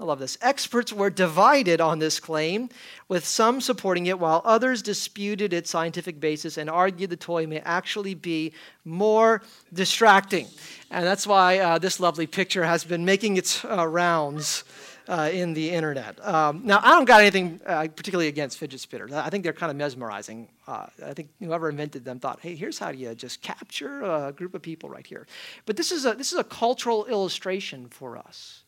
I 0.00 0.04
love 0.04 0.20
this. 0.20 0.38
Experts 0.40 0.92
were 0.92 1.10
divided 1.10 1.80
on 1.80 1.98
this 1.98 2.20
claim, 2.20 2.68
with 3.08 3.24
some 3.24 3.60
supporting 3.60 4.06
it 4.06 4.18
while 4.18 4.42
others 4.44 4.80
disputed 4.80 5.52
its 5.52 5.70
scientific 5.70 6.20
basis 6.20 6.56
and 6.56 6.70
argued 6.70 7.10
the 7.10 7.16
toy 7.16 7.48
may 7.48 7.58
actually 7.60 8.14
be 8.14 8.52
more 8.84 9.42
distracting. 9.72 10.46
And 10.90 11.04
that's 11.04 11.26
why 11.26 11.58
uh, 11.58 11.78
this 11.78 11.98
lovely 11.98 12.28
picture 12.28 12.64
has 12.64 12.84
been 12.84 13.04
making 13.04 13.36
its 13.36 13.64
uh, 13.64 13.86
rounds. 13.86 14.64
Uh, 15.08 15.30
in 15.32 15.54
the 15.54 15.70
internet. 15.70 16.22
Um, 16.22 16.60
now, 16.66 16.80
I 16.82 16.90
don't 16.90 17.06
got 17.06 17.22
anything 17.22 17.62
uh, 17.64 17.88
particularly 17.96 18.28
against 18.28 18.58
fidget 18.58 18.78
spinners. 18.80 19.10
I 19.10 19.30
think 19.30 19.42
they're 19.42 19.54
kind 19.54 19.70
of 19.70 19.76
mesmerizing. 19.76 20.50
Uh, 20.66 20.84
I 21.02 21.14
think 21.14 21.30
whoever 21.38 21.70
invented 21.70 22.04
them 22.04 22.20
thought, 22.20 22.40
"Hey, 22.42 22.54
here's 22.54 22.78
how 22.78 22.90
you 22.90 23.14
just 23.14 23.40
capture 23.40 24.02
a 24.02 24.32
group 24.32 24.52
of 24.54 24.60
people 24.60 24.90
right 24.90 25.06
here." 25.06 25.26
But 25.64 25.78
this 25.78 25.92
is 25.92 26.04
a 26.04 26.12
this 26.12 26.30
is 26.30 26.38
a 26.38 26.44
cultural 26.44 27.06
illustration 27.06 27.88
for 27.88 28.18
us. 28.18 28.64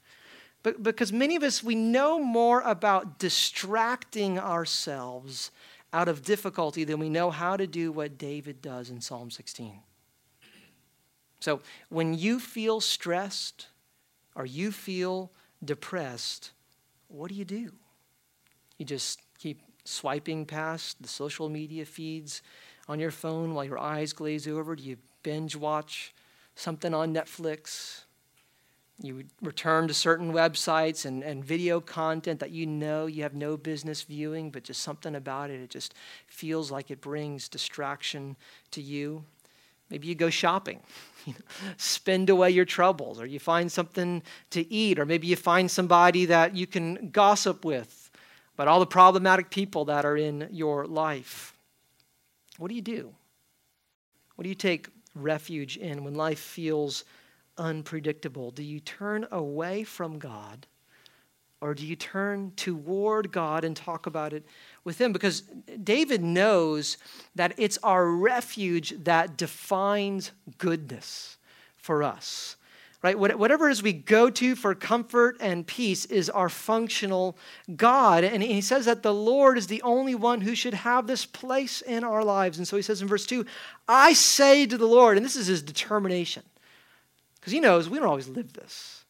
But 0.63 0.83
because 0.83 1.13
many 1.13 1.37
of 1.37 1.43
us, 1.43 1.63
we 1.63 1.75
know 1.75 2.19
more 2.19 2.61
about 2.61 3.19
distracting 3.19 4.39
ourselves 4.39 5.51
out 5.93 6.09
of 6.09 6.23
difficulty 6.23 6.85
than 6.85 6.99
we 6.99 7.09
know 7.09 7.31
how 7.31 7.57
to 7.57 7.67
do 7.67 7.91
what 7.91 8.19
David 8.19 8.63
does 8.63 8.91
in 8.91 9.01
Psalm 9.01 9.31
16. 9.31 9.81
So 11.41 11.61
when 11.89 12.15
you 12.15 12.39
feel 12.39 12.81
stressed 12.81 13.69
or 14.35 14.45
you 14.45 14.71
feel 14.71 15.31
depressed, 15.65 16.53
what 17.09 17.29
do 17.31 17.35
you 17.35 17.45
do? 17.45 17.73
You 18.79 18.85
just 18.85 19.21
keep 19.39 19.63
swiping 19.85 20.45
past 20.45 21.01
the 21.03 21.09
social 21.09 21.49
media 21.49 21.85
feeds 21.85 22.43
on 22.89 23.01
your 23.01 23.11
phone 23.11 23.55
while 23.55 23.65
your 23.65 23.79
eyes 23.79 24.13
glaze 24.13 24.47
over? 24.47 24.77
Do 24.77 24.83
you 24.83 24.99
binge 25.23 25.57
watch 25.57 26.15
something 26.55 26.93
on 26.95 27.15
Netflix? 27.15 28.03
You 29.03 29.25
return 29.41 29.89
to 29.89 29.95
certain 29.95 30.33
websites 30.33 31.07
and, 31.07 31.23
and 31.23 31.43
video 31.43 31.81
content 31.81 32.41
that 32.41 32.51
you 32.51 32.67
know 32.67 33.07
you 33.07 33.23
have 33.23 33.35
no 33.35 33.57
business 33.57 34.03
viewing, 34.03 34.51
but 34.51 34.65
just 34.65 34.83
something 34.83 35.15
about 35.15 35.51
it, 35.51 35.61
it 35.61 35.71
just 35.71 35.95
feels 36.27 36.71
like 36.71 36.91
it 36.91 37.01
brings 37.01 37.49
distraction 37.49 38.37
to 38.73 38.83
you. 38.83 39.25
Maybe 39.89 40.07
you 40.07 40.15
go 40.15 40.31
shopping, 40.31 40.81
spend 41.79 42.31
away 42.31 42.51
your 42.51 42.67
troubles, 42.67 43.21
or 43.21 43.27
you 43.27 43.39
find 43.39 43.73
something 43.73 44.23
to 44.51 44.73
eat, 44.73 44.99
or 44.99 45.07
maybe 45.07 45.27
you 45.27 45.37
find 45.37 45.71
somebody 45.71 46.27
that 46.27 46.55
you 46.55 46.67
can 46.67 47.11
gossip 47.11 47.65
with 47.65 48.11
about 48.55 48.69
all 48.69 48.81
the 48.81 48.87
problematic 48.87 49.51
people 49.51 49.87
that 49.87 50.05
are 50.05 50.17
in 50.17 50.47
your 50.53 50.87
life. 50.87 51.55
What 52.59 52.69
do 52.69 52.75
you 52.75 52.83
do? 52.83 53.15
What 54.37 54.43
do 54.43 54.49
you 54.49 54.55
take 54.55 54.89
refuge 55.15 55.77
in 55.77 56.05
when 56.05 56.15
life 56.15 56.39
feels 56.39 57.05
unpredictable? 57.61 58.51
Do 58.51 58.65
you 58.65 58.81
turn 58.81 59.27
away 59.31 59.85
from 59.85 60.19
God 60.19 60.67
or 61.61 61.75
do 61.75 61.87
you 61.87 61.95
turn 61.95 62.53
toward 62.57 63.33
God 63.33 63.65
and 63.65 63.77
talk 63.77 64.07
about 64.07 64.33
it 64.33 64.47
with 64.83 64.99
Him? 64.99 65.13
Because 65.13 65.43
David 65.83 66.23
knows 66.23 66.97
that 67.35 67.53
it's 67.59 67.79
our 67.83 68.07
refuge 68.09 68.95
that 69.05 69.37
defines 69.37 70.33
goodness 70.57 71.37
for 71.77 72.03
us. 72.03 72.57
Right? 73.03 73.19
Whatever 73.19 73.69
it 73.69 73.73
is 73.73 73.83
we 73.83 73.95
go 73.95 74.29
to 74.29 74.55
for 74.55 74.75
comfort 74.75 75.39
and 75.41 75.67
peace 75.67 76.05
is 76.05 76.29
our 76.29 76.51
functional 76.51 77.39
God. 77.75 78.25
And 78.25 78.43
he 78.43 78.61
says 78.61 78.85
that 78.85 79.03
the 79.03 79.15
Lord 79.15 79.57
is 79.57 79.69
the 79.69 79.81
only 79.81 80.15
one 80.15 80.43
who 80.43 80.55
should 80.55 80.75
have 80.75 81.07
this 81.07 81.25
place 81.25 81.81
in 81.81 82.05
our 82.05 82.23
lives. 82.23 82.59
And 82.59 82.69
so 82.69 82.77
he 82.77 82.83
says 82.83 83.01
in 83.01 83.09
verse 83.09 83.25
2, 83.25 83.47
I 83.89 84.13
say 84.13 84.67
to 84.67 84.77
the 84.77 84.87
Lord, 84.87 85.17
and 85.17 85.25
this 85.25 85.37
is 85.37 85.47
his 85.47 85.63
determination 85.63 86.43
Because 87.41 87.53
He 87.53 87.61
knows 87.61 87.89
we 87.89 87.99
don't 87.99 88.09
always 88.09 88.29
live 88.29 88.53
this. 88.53 89.05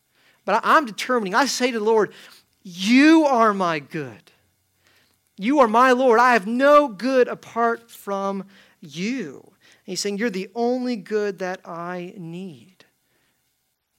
But 0.44 0.60
I'm 0.64 0.86
determining, 0.86 1.34
I 1.34 1.46
say 1.46 1.70
to 1.70 1.78
the 1.78 1.84
Lord, 1.84 2.12
You 2.62 3.24
are 3.26 3.52
my 3.52 3.78
good. 3.78 4.30
You 5.36 5.60
are 5.60 5.68
my 5.68 5.92
Lord. 5.92 6.20
I 6.20 6.32
have 6.34 6.46
no 6.46 6.88
good 6.88 7.28
apart 7.28 7.90
from 7.90 8.44
you. 8.80 9.40
And 9.44 9.92
he's 9.92 10.00
saying, 10.00 10.18
You're 10.18 10.30
the 10.30 10.50
only 10.54 10.96
good 10.96 11.38
that 11.38 11.60
I 11.64 12.14
need. 12.16 12.84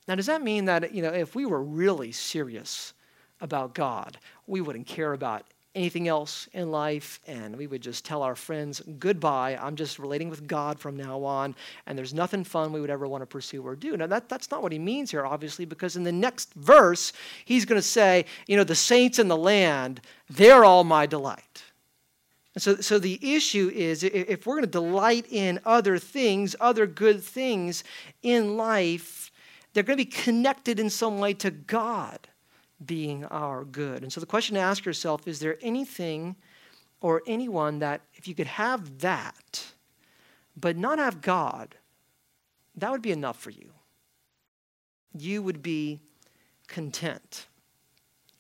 Now, 0.08 0.16
does 0.16 0.26
that 0.26 0.42
mean 0.42 0.66
that, 0.66 0.94
you 0.94 1.02
know, 1.02 1.14
if 1.14 1.36
we 1.36 1.46
were 1.46 1.64
really 1.64 2.12
serious 2.12 2.94
about 3.40 3.74
God, 3.74 4.18
we 4.46 4.62
wouldn't 4.62 4.88
care 4.88 5.14
about 5.14 5.46
anything 5.74 6.08
else 6.08 6.50
in 6.54 6.70
life 6.70 7.20
and 7.28 7.56
we 7.56 7.66
would 7.66 7.82
just 7.82 8.04
tell 8.04 8.24
our 8.24 8.36
friends 8.36 8.82
goodbye. 9.00 9.58
I'm 9.62 9.76
just 9.76 10.00
relating 10.00 10.30
with 10.30 10.46
god 10.46 10.80
from 10.80 10.98
now 10.98 11.24
on 11.24 11.56
and 11.86 11.98
there's 11.98 12.14
nothing 12.14 12.44
fun 12.44 12.74
we 12.74 12.82
would 12.82 12.90
ever 12.90 13.08
want 13.08 13.22
to 13.22 13.26
pursue 13.26 13.66
or 13.66 13.76
do. 13.76 13.96
Now 13.96 14.08
that, 14.08 14.28
that's 14.28 14.52
not 14.52 14.62
what 14.62 14.74
he 14.74 14.80
means 14.80 15.12
here 15.12 15.26
obviously 15.26 15.64
because 15.64 15.96
in 15.96 16.04
the 16.04 16.12
next 16.12 16.54
verse 16.56 17.14
he's 17.46 17.66
going 17.66 17.80
to 17.80 17.88
say 17.88 18.26
you 18.48 18.58
know 18.58 18.66
the 18.66 18.76
saints 18.76 19.18
in 19.18 19.30
the 19.30 19.38
land 19.38 20.02
they're 20.30 20.66
all 20.66 20.84
my 20.84 21.06
delight. 21.06 21.64
And 22.54 22.62
so, 22.62 22.76
so 22.78 23.00
the 23.00 23.36
issue 23.36 23.72
is 23.74 24.04
if 24.04 24.46
we're 24.46 24.56
going 24.56 24.66
to 24.66 24.72
delight 24.72 25.26
in 25.30 25.60
other 25.66 25.98
things 25.98 26.54
other 26.60 26.86
good 26.86 27.24
things 27.24 27.86
in 28.24 28.58
life 28.58 29.32
they're 29.74 29.84
going 29.84 29.98
to 29.98 30.04
be 30.04 30.12
connected 30.12 30.82
in 30.82 30.90
some 30.90 31.20
way 31.20 31.34
to 31.36 31.50
god 31.50 32.28
being 32.86 33.26
our 33.26 33.64
good. 33.64 34.04
And 34.04 34.12
so 34.12 34.20
the 34.20 34.26
question 34.26 34.56
to 34.56 34.62
ask 34.62 34.86
yourself 34.86 35.28
is 35.28 35.40
there 35.40 35.58
anything 35.62 36.36
or 37.02 37.22
anyone 37.26 37.80
that, 37.80 38.02
if 38.14 38.28
you 38.28 38.36
could 38.36 38.48
have 38.48 39.00
that, 39.00 39.66
but 40.56 40.78
not 40.78 41.00
have 41.00 41.22
God, 41.22 41.76
that 42.76 42.92
would 42.92 43.02
be 43.02 43.12
enough 43.12 43.40
for 43.40 43.50
you? 43.50 43.72
You 45.18 45.42
would 45.42 45.62
be 45.62 46.00
content. 46.68 47.48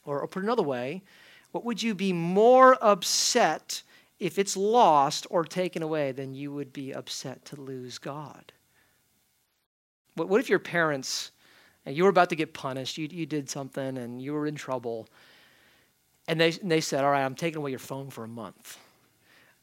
Or, 0.06 0.20
or 0.20 0.28
put 0.28 0.44
another 0.44 0.64
way, 0.64 1.04
what 1.52 1.66
would 1.66 1.84
you 1.84 1.94
be 1.94 2.14
more 2.14 2.78
upset 2.82 3.84
if 4.20 4.40
it's 4.40 4.56
lost 4.56 5.28
or 5.30 5.44
taken 5.44 5.84
away 5.84 6.12
than 6.12 6.34
you 6.34 6.52
would 6.52 6.72
be 6.72 6.94
upset 6.94 7.46
to 7.46 7.60
lose 7.60 7.98
God? 7.98 8.52
What, 10.16 10.30
what 10.30 10.40
if 10.40 10.50
your 10.50 10.60
parents 10.60 11.32
and 11.86 11.96
you 11.96 12.04
were 12.04 12.10
about 12.10 12.30
to 12.30 12.36
get 12.36 12.54
punished. 12.54 12.98
You, 12.98 13.08
you 13.10 13.26
did 13.26 13.50
something 13.50 13.98
and 13.98 14.22
you 14.22 14.34
were 14.34 14.48
in 14.48 14.56
trouble. 14.56 15.08
And 16.28 16.40
they, 16.40 16.52
and 16.62 16.72
they 16.72 16.82
said, 16.82 17.04
All 17.04 17.12
right, 17.12 17.24
I'm 17.24 17.36
taking 17.36 17.58
away 17.58 17.72
your 17.72 17.80
phone 17.80 18.10
for 18.10 18.24
a 18.24 18.28
month. 18.28 18.78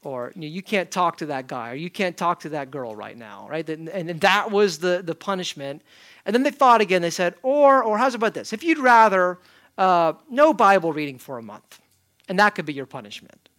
Or 0.03 0.31
you, 0.35 0.41
know, 0.41 0.47
you 0.47 0.61
can't 0.61 0.89
talk 0.89 1.17
to 1.17 1.25
that 1.27 1.47
guy, 1.47 1.71
or 1.71 1.75
you 1.75 1.89
can't 1.89 2.15
talk 2.15 2.39
to 2.41 2.49
that 2.49 2.71
girl 2.71 2.95
right 2.95 3.17
now, 3.17 3.47
right? 3.49 3.69
And, 3.69 3.89
and 3.89 4.21
that 4.21 4.49
was 4.49 4.79
the, 4.79 5.01
the 5.03 5.15
punishment. 5.15 5.81
And 6.25 6.33
then 6.33 6.43
they 6.43 6.51
thought 6.51 6.79
again, 6.79 7.01
they 7.01 7.09
said, 7.09 7.35
Or, 7.43 7.83
or 7.83 7.97
how's 7.97 8.15
about 8.15 8.33
this? 8.33 8.53
If 8.53 8.63
you'd 8.63 8.79
rather 8.79 9.39
uh, 9.77 10.13
no 10.29 10.53
Bible 10.53 10.93
reading 10.93 11.17
for 11.17 11.37
a 11.37 11.41
month, 11.41 11.81
and 12.27 12.37
that 12.39 12.51
could 12.51 12.65
be 12.65 12.73
your 12.73 12.85
punishment. 12.85 13.49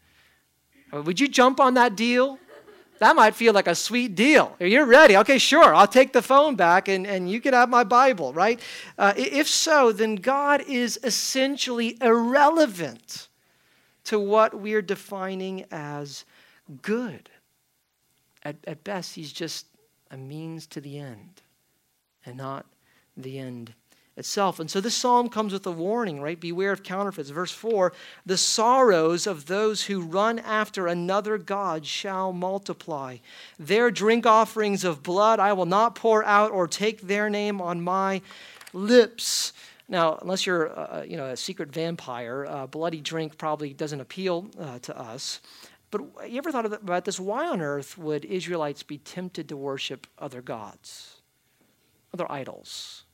Would 0.93 1.21
you 1.21 1.29
jump 1.29 1.61
on 1.61 1.75
that 1.75 1.97
deal? 1.97 2.39
That 3.01 3.17
might 3.17 3.35
feel 3.35 3.55
like 3.55 3.67
a 3.67 3.75
sweet 3.75 4.15
deal. 4.15 4.55
You're 4.61 4.85
ready. 4.85 5.17
Okay, 5.17 5.39
sure. 5.39 5.75
I'll 5.75 5.89
take 5.89 6.13
the 6.13 6.21
phone 6.21 6.55
back 6.55 6.87
and, 6.87 7.07
and 7.07 7.31
you 7.31 7.41
can 7.41 7.55
have 7.55 7.71
my 7.71 7.83
Bible, 7.83 8.35
right? 8.35 8.61
Uh, 8.99 9.15
if 9.17 9.49
so, 9.49 9.91
then 9.91 10.17
God 10.17 10.63
is 10.69 11.01
essentially 11.03 11.97
irrelevant 12.03 13.29
to 14.05 14.19
what 14.19 14.55
we're 14.55 14.83
defining 14.83 15.65
as 15.71 16.27
good. 16.83 17.31
At, 18.43 18.57
at 18.67 18.85
best, 18.85 19.15
he's 19.15 19.33
just 19.33 19.67
a 20.11 20.19
means 20.19 20.67
to 20.67 20.81
the 20.83 20.99
end 20.99 21.41
and 22.27 22.37
not 22.37 22.67
the 23.17 23.39
end 23.39 23.73
itself. 24.21 24.61
And 24.61 24.71
so 24.71 24.81
this 24.81 24.95
psalm 24.95 25.29
comes 25.29 25.53
with 25.53 25.67
a 25.67 25.73
warning, 25.73 26.21
right? 26.21 26.39
Beware 26.39 26.71
of 26.71 26.85
counterfeits. 26.85 27.31
Verse 27.31 27.51
4 27.51 27.93
The 28.25 28.37
sorrows 28.37 29.27
of 29.27 29.47
those 29.47 29.85
who 29.85 30.01
run 30.01 30.39
after 30.39 30.87
another 30.87 31.37
God 31.39 31.85
shall 31.85 32.33
multiply. 32.33 33.17
Their 33.59 33.91
drink 33.91 34.27
offerings 34.27 34.85
of 34.85 35.03
blood 35.03 35.41
I 35.41 35.53
will 35.53 35.67
not 35.67 35.97
pour 35.97 36.25
out 36.25 36.53
or 36.53 36.69
take 36.69 37.01
their 37.01 37.29
name 37.29 37.61
on 37.61 37.83
my 37.83 38.23
lips. 38.73 39.53
Now, 39.89 40.19
unless 40.23 40.47
you're 40.47 40.79
uh, 40.79 41.03
you 41.03 41.17
know, 41.17 41.27
a 41.27 41.37
secret 41.37 41.73
vampire, 41.73 42.47
uh, 42.49 42.67
bloody 42.69 43.01
drink 43.01 43.37
probably 43.37 43.75
doesn't 43.75 44.01
appeal 44.01 44.49
uh, 44.61 44.79
to 44.81 44.97
us. 44.97 45.41
But 45.91 46.03
you 46.29 46.39
ever 46.39 46.53
thought 46.53 46.67
about 46.67 47.05
this? 47.05 47.19
Why 47.19 47.47
on 47.47 47.61
earth 47.61 47.99
would 47.99 48.25
Israelites 48.25 48.85
be 48.85 48.99
tempted 48.99 49.49
to 49.49 49.57
worship 49.57 50.07
other 50.19 50.41
gods, 50.41 51.17
other 52.15 52.31
idols? 52.31 53.05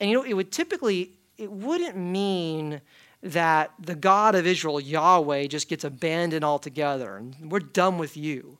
And 0.00 0.10
you 0.10 0.16
know, 0.16 0.24
it 0.24 0.34
would 0.34 0.52
typically, 0.52 1.12
it 1.36 1.50
wouldn't 1.50 1.96
mean 1.96 2.80
that 3.22 3.72
the 3.80 3.94
God 3.94 4.34
of 4.34 4.46
Israel, 4.46 4.80
Yahweh, 4.80 5.46
just 5.48 5.68
gets 5.68 5.84
abandoned 5.84 6.44
altogether 6.44 7.16
and 7.16 7.50
we're 7.50 7.58
done 7.58 7.98
with 7.98 8.16
you. 8.16 8.58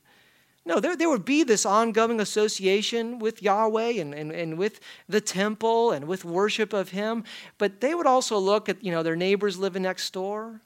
No, 0.68 0.80
there, 0.80 0.96
there 0.96 1.08
would 1.08 1.24
be 1.24 1.44
this 1.44 1.64
ongoing 1.64 2.20
association 2.20 3.18
with 3.20 3.42
Yahweh 3.42 4.00
and, 4.00 4.12
and, 4.12 4.30
and 4.30 4.58
with 4.58 4.80
the 5.08 5.20
temple 5.20 5.92
and 5.92 6.06
with 6.06 6.26
worship 6.26 6.74
of 6.74 6.90
Him. 6.90 7.24
But 7.56 7.80
they 7.80 7.94
would 7.94 8.06
also 8.06 8.36
look 8.36 8.68
at, 8.68 8.84
you 8.84 8.92
know, 8.92 9.02
their 9.02 9.16
neighbors 9.16 9.56
living 9.56 9.84
next 9.84 10.12
door. 10.12 10.60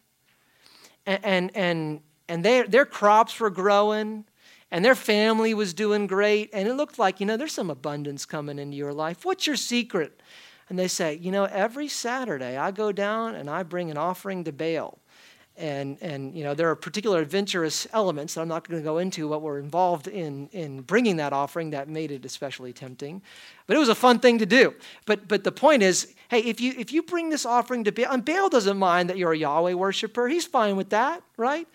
And, 1.07 1.25
and, 1.25 1.57
and, 1.57 2.01
and 2.29 2.44
they, 2.44 2.62
their 2.62 2.85
crops 2.85 3.38
were 3.38 3.51
growing 3.51 4.25
and 4.73 4.85
their 4.85 4.97
family 4.97 5.55
was 5.55 5.73
doing 5.73 6.09
great. 6.09 6.51
And 6.53 6.66
it 6.66 6.75
looked 6.75 6.99
like, 6.99 7.20
you 7.20 7.27
know, 7.27 7.37
there's 7.37 7.53
some 7.53 7.70
abundance 7.70 8.27
coming 8.27 8.59
into 8.59 8.77
your 8.77 8.92
life. 8.92 9.25
What's 9.25 9.47
your 9.47 9.55
secret? 9.55 10.20
And 10.73 10.79
they 10.79 10.89
say, 10.89 11.19
you 11.21 11.31
know, 11.31 11.45
every 11.45 11.87
Saturday 11.87 12.57
I 12.57 12.71
go 12.71 12.93
down 12.93 13.35
and 13.35 13.51
I 13.51 13.63
bring 13.63 13.91
an 13.91 13.99
offering 13.99 14.43
to 14.45 14.53
Baal. 14.53 14.99
And, 15.59 15.99
and 16.01 16.35
you 16.35 16.45
know, 16.45 16.55
there 16.55 16.71
are 16.71 16.75
particular 16.75 17.21
adventurous 17.21 17.87
elements 17.93 18.33
that 18.33 18.41
I'm 18.41 18.49
not 18.49 18.67
going 18.67 18.81
to 18.81 18.83
go 18.83 18.97
into 18.97 19.29
what 19.29 19.43
were 19.43 19.59
involved 19.59 20.09
in, 20.09 20.49
in 20.49 20.81
bringing 20.81 21.17
that 21.17 21.35
offering 21.35 21.73
that 21.73 21.91
made 21.91 22.11
it 22.11 22.25
especially 22.25 22.73
tempting. 22.73 23.21
But 23.67 23.77
it 23.77 23.81
was 23.81 23.91
a 23.91 23.95
fun 23.95 24.19
thing 24.19 24.39
to 24.39 24.47
do. 24.47 24.75
But, 25.05 25.29
but 25.29 25.45
the 25.45 25.53
point 25.53 25.83
is, 25.83 26.15
hey, 26.31 26.41
if 26.41 26.59
you, 26.59 26.73
if 26.79 26.91
you 26.91 27.03
bring 27.03 27.29
this 27.29 27.45
offering 27.45 27.85
to 27.85 27.93
Baal, 27.93 28.11
and 28.11 28.25
Baal 28.25 28.49
doesn't 28.49 28.79
mind 28.79 29.11
that 29.11 29.19
you're 29.19 29.33
a 29.33 29.37
Yahweh 29.37 29.75
worshiper, 29.75 30.27
he's 30.27 30.47
fine 30.47 30.77
with 30.77 30.89
that, 30.89 31.23
right? 31.37 31.69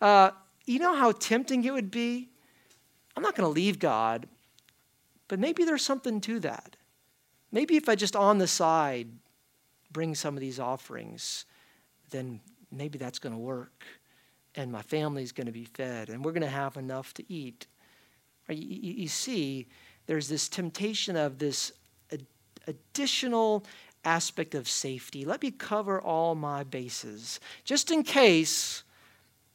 Uh, 0.00 0.30
you 0.64 0.78
know 0.78 0.94
how 0.94 1.10
tempting 1.10 1.64
it 1.64 1.72
would 1.72 1.90
be? 1.90 2.28
I'm 3.16 3.22
not 3.24 3.34
going 3.34 3.48
to 3.48 3.52
leave 3.52 3.80
God, 3.80 4.28
but 5.26 5.40
maybe 5.40 5.64
there's 5.64 5.84
something 5.84 6.20
to 6.20 6.38
that. 6.38 6.76
Maybe 7.54 7.76
if 7.76 7.88
I 7.88 7.94
just 7.94 8.16
on 8.16 8.38
the 8.38 8.48
side 8.48 9.06
bring 9.92 10.16
some 10.16 10.34
of 10.34 10.40
these 10.40 10.58
offerings, 10.58 11.44
then 12.10 12.40
maybe 12.72 12.98
that's 12.98 13.20
going 13.20 13.32
to 13.32 13.38
work. 13.38 13.84
And 14.56 14.72
my 14.72 14.82
family's 14.82 15.30
going 15.30 15.46
to 15.46 15.52
be 15.52 15.64
fed, 15.64 16.08
and 16.08 16.24
we're 16.24 16.32
going 16.32 16.42
to 16.42 16.48
have 16.48 16.76
enough 16.76 17.14
to 17.14 17.32
eat. 17.32 17.68
You, 18.48 19.06
see, 19.06 19.68
there's 20.06 20.28
this 20.28 20.48
temptation 20.48 21.16
of 21.16 21.38
this 21.38 21.70
additional 22.66 23.64
aspect 24.04 24.56
of 24.56 24.68
safety. 24.68 25.24
Let 25.24 25.40
me 25.40 25.52
cover 25.52 26.00
all 26.00 26.34
my 26.34 26.64
bases, 26.64 27.38
just 27.62 27.92
in 27.92 28.02
case 28.02 28.82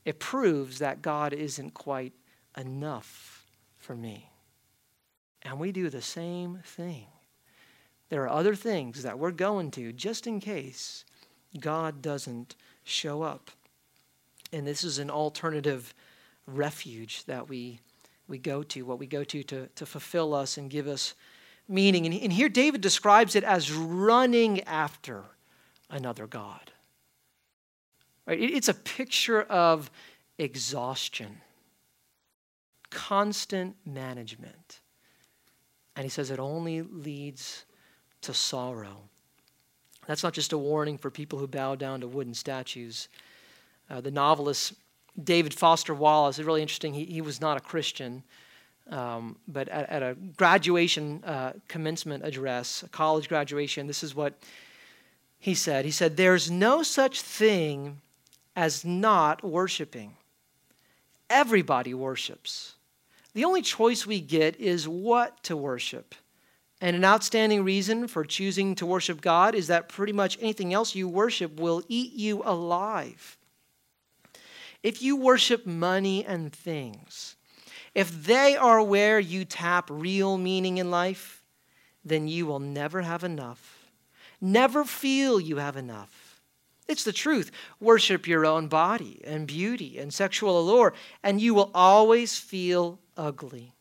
it 0.06 0.20
proves 0.20 0.80
that 0.80 1.02
God 1.02 1.34
isn't 1.34 1.74
quite 1.74 2.14
enough 2.58 3.46
for 3.78 3.94
me. 3.94 4.30
And 5.42 5.60
we 5.60 5.74
do 5.74 5.90
the 5.90 6.02
same 6.02 6.60
thing. 6.64 7.08
There 8.10 8.24
are 8.24 8.30
other 8.30 8.56
things 8.56 9.04
that 9.04 9.20
we're 9.20 9.32
going 9.32 9.72
to 9.72 9.94
just 9.94 10.28
in 10.28 10.40
case 10.40 11.06
God 11.60 12.02
doesn't 12.02 12.56
show 12.84 13.22
up. 13.22 13.52
And 14.52 14.66
this 14.66 14.84
is 14.84 14.98
an 14.98 15.10
alternative 15.12 15.94
refuge 16.48 17.26
that 17.26 17.48
we, 17.48 17.80
we 18.28 18.40
go 18.40 18.64
to, 18.64 18.82
what 18.84 19.00
we 19.00 19.06
go 19.06 19.24
to, 19.24 19.44
to 19.44 19.68
to 19.68 19.86
fulfill 19.86 20.34
us 20.34 20.58
and 20.58 20.70
give 20.70 20.88
us 20.88 21.14
meaning. 21.68 22.06
And, 22.06 22.16
and 22.16 22.34
here 22.34 22.50
David 22.50 22.82
describes 22.82 23.36
it 23.36 23.44
as 23.44 23.72
running 23.72 24.62
after 24.62 25.24
another 25.90 26.26
God. 26.26 26.72
Right? 28.26 28.40
It's 28.40 28.70
a 28.70 28.74
picture 28.74 29.44
of 29.44 29.92
exhaustion, 30.40 31.42
constant 32.90 33.76
management. 33.86 34.80
And 35.96 36.06
he 36.06 36.10
says 36.10 36.32
it 36.32 36.40
only 36.40 36.82
leads 36.82 37.66
to 38.22 38.34
sorrow. 38.34 38.98
That's 40.08 40.24
not 40.24 40.34
just 40.34 40.54
a 40.54 40.58
warning 40.58 40.98
for 40.98 41.12
people 41.12 41.38
who 41.38 41.48
bow 41.48 41.76
down 41.76 42.02
to 42.02 42.08
wooden 42.08 42.34
statues. 42.34 43.10
Uh, 43.90 44.02
the 44.02 44.12
novelist 44.12 44.74
David 45.24 45.54
Foster 45.54 45.94
Wallace 45.94 46.40
is 46.40 46.46
really 46.46 46.62
interesting. 46.62 46.94
He, 46.94 47.06
he 47.06 47.22
was 47.22 47.42
not 47.42 47.58
a 47.58 47.60
Christian, 47.60 48.24
um, 48.90 49.38
but 49.48 49.68
at, 49.70 49.90
at, 49.90 50.04
a 50.04 50.16
graduation 50.36 51.24
uh, 51.24 51.54
commencement 51.68 52.26
address, 52.26 52.84
a 52.84 52.90
college 52.90 53.30
graduation, 53.30 53.86
this 53.86 54.04
is 54.04 54.16
what 54.16 54.40
he 55.38 55.54
said. 55.54 55.86
He 55.86 55.92
said, 55.92 56.18
There's 56.18 56.50
no 56.50 56.84
such 56.84 57.22
thing 57.22 58.02
as 58.56 58.84
not 58.84 59.44
worshiping. 59.44 60.16
Everybody 61.30 61.94
worships. 61.94 62.74
The 63.34 63.46
only 63.46 63.62
choice 63.62 64.08
we 64.08 64.22
get 64.22 64.60
is 64.60 64.88
what 64.88 65.44
to 65.44 65.56
worship 65.56 66.16
And 66.82 66.96
an 66.96 67.04
outstanding 67.04 67.64
reason 67.64 68.08
for 68.08 68.24
choosing 68.24 68.74
to 68.76 68.86
worship 68.86 69.20
God 69.22 69.54
is 69.54 69.68
that 69.68 69.90
pretty 69.90 70.14
much 70.14 70.38
anything 70.40 70.74
else 70.74 70.96
you 70.96 71.08
worship 71.08 71.60
will 71.60 71.84
eat 71.90 72.14
you 72.14 72.42
alive. 72.46 73.38
If 74.82 75.02
you 75.02 75.18
worship 75.18 75.66
money 75.66 76.26
and 76.26 76.54
things, 76.54 77.36
if 77.94 78.26
they 78.26 78.56
are 78.56 78.82
where 78.82 79.20
you 79.20 79.44
tap 79.44 79.90
real 79.92 80.38
meaning 80.38 80.78
in 80.78 80.90
life, 80.90 81.44
then 82.06 82.30
you 82.30 82.46
will 82.46 82.60
never 82.60 83.02
have 83.02 83.26
enough. 83.26 83.92
Never 84.40 84.86
feel 84.86 85.38
you 85.40 85.58
have 85.58 85.76
enough. 85.76 86.42
It's 86.88 87.04
the 87.04 87.12
truth. 87.12 87.52
Worship 87.82 88.26
your 88.26 88.46
own 88.46 88.68
body 88.68 89.22
and 89.26 89.46
beauty 89.46 89.98
and 90.00 90.14
sexual 90.14 90.60
allure, 90.60 90.94
and 91.22 91.42
you 91.42 91.54
will 91.54 91.72
always 91.74 92.38
feel 92.38 93.00
ugly. 93.18 93.74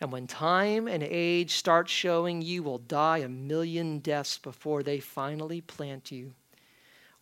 And 0.00 0.12
when 0.12 0.26
time 0.26 0.86
and 0.86 1.02
age 1.02 1.54
start 1.56 1.88
showing, 1.88 2.40
you 2.40 2.62
will 2.62 2.78
die 2.78 3.18
a 3.18 3.28
million 3.28 3.98
deaths 3.98 4.38
before 4.38 4.82
they 4.82 5.00
finally 5.00 5.60
plant 5.60 6.12
you. 6.12 6.34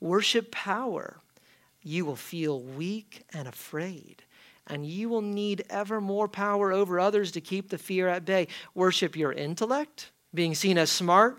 Worship 0.00 0.50
power. 0.50 1.18
You 1.82 2.04
will 2.04 2.16
feel 2.16 2.60
weak 2.60 3.24
and 3.32 3.48
afraid, 3.48 4.24
and 4.66 4.84
you 4.84 5.08
will 5.08 5.22
need 5.22 5.64
ever 5.70 6.00
more 6.00 6.28
power 6.28 6.72
over 6.72 6.98
others 6.98 7.30
to 7.32 7.40
keep 7.40 7.70
the 7.70 7.78
fear 7.78 8.08
at 8.08 8.24
bay. 8.24 8.48
Worship 8.74 9.16
your 9.16 9.32
intellect, 9.32 10.10
being 10.34 10.54
seen 10.54 10.76
as 10.76 10.90
smart. 10.90 11.38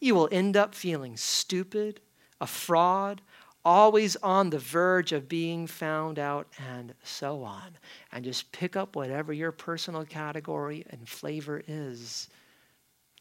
You 0.00 0.14
will 0.14 0.28
end 0.30 0.56
up 0.56 0.74
feeling 0.74 1.16
stupid, 1.16 2.00
a 2.40 2.46
fraud, 2.46 3.22
always 3.66 4.14
on 4.22 4.48
the 4.48 4.60
verge 4.60 5.10
of 5.10 5.28
being 5.28 5.66
found 5.66 6.20
out, 6.20 6.46
and 6.70 6.94
so 7.02 7.42
on. 7.42 7.76
And 8.12 8.24
just 8.24 8.52
pick 8.52 8.76
up 8.76 8.94
whatever 8.94 9.32
your 9.32 9.50
personal 9.50 10.04
category 10.04 10.86
and 10.90 11.08
flavor 11.08 11.60
is. 11.66 12.28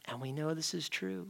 And 0.06 0.22
we 0.22 0.32
know 0.32 0.54
this 0.54 0.76
is 0.76 0.88
true. 0.88 1.28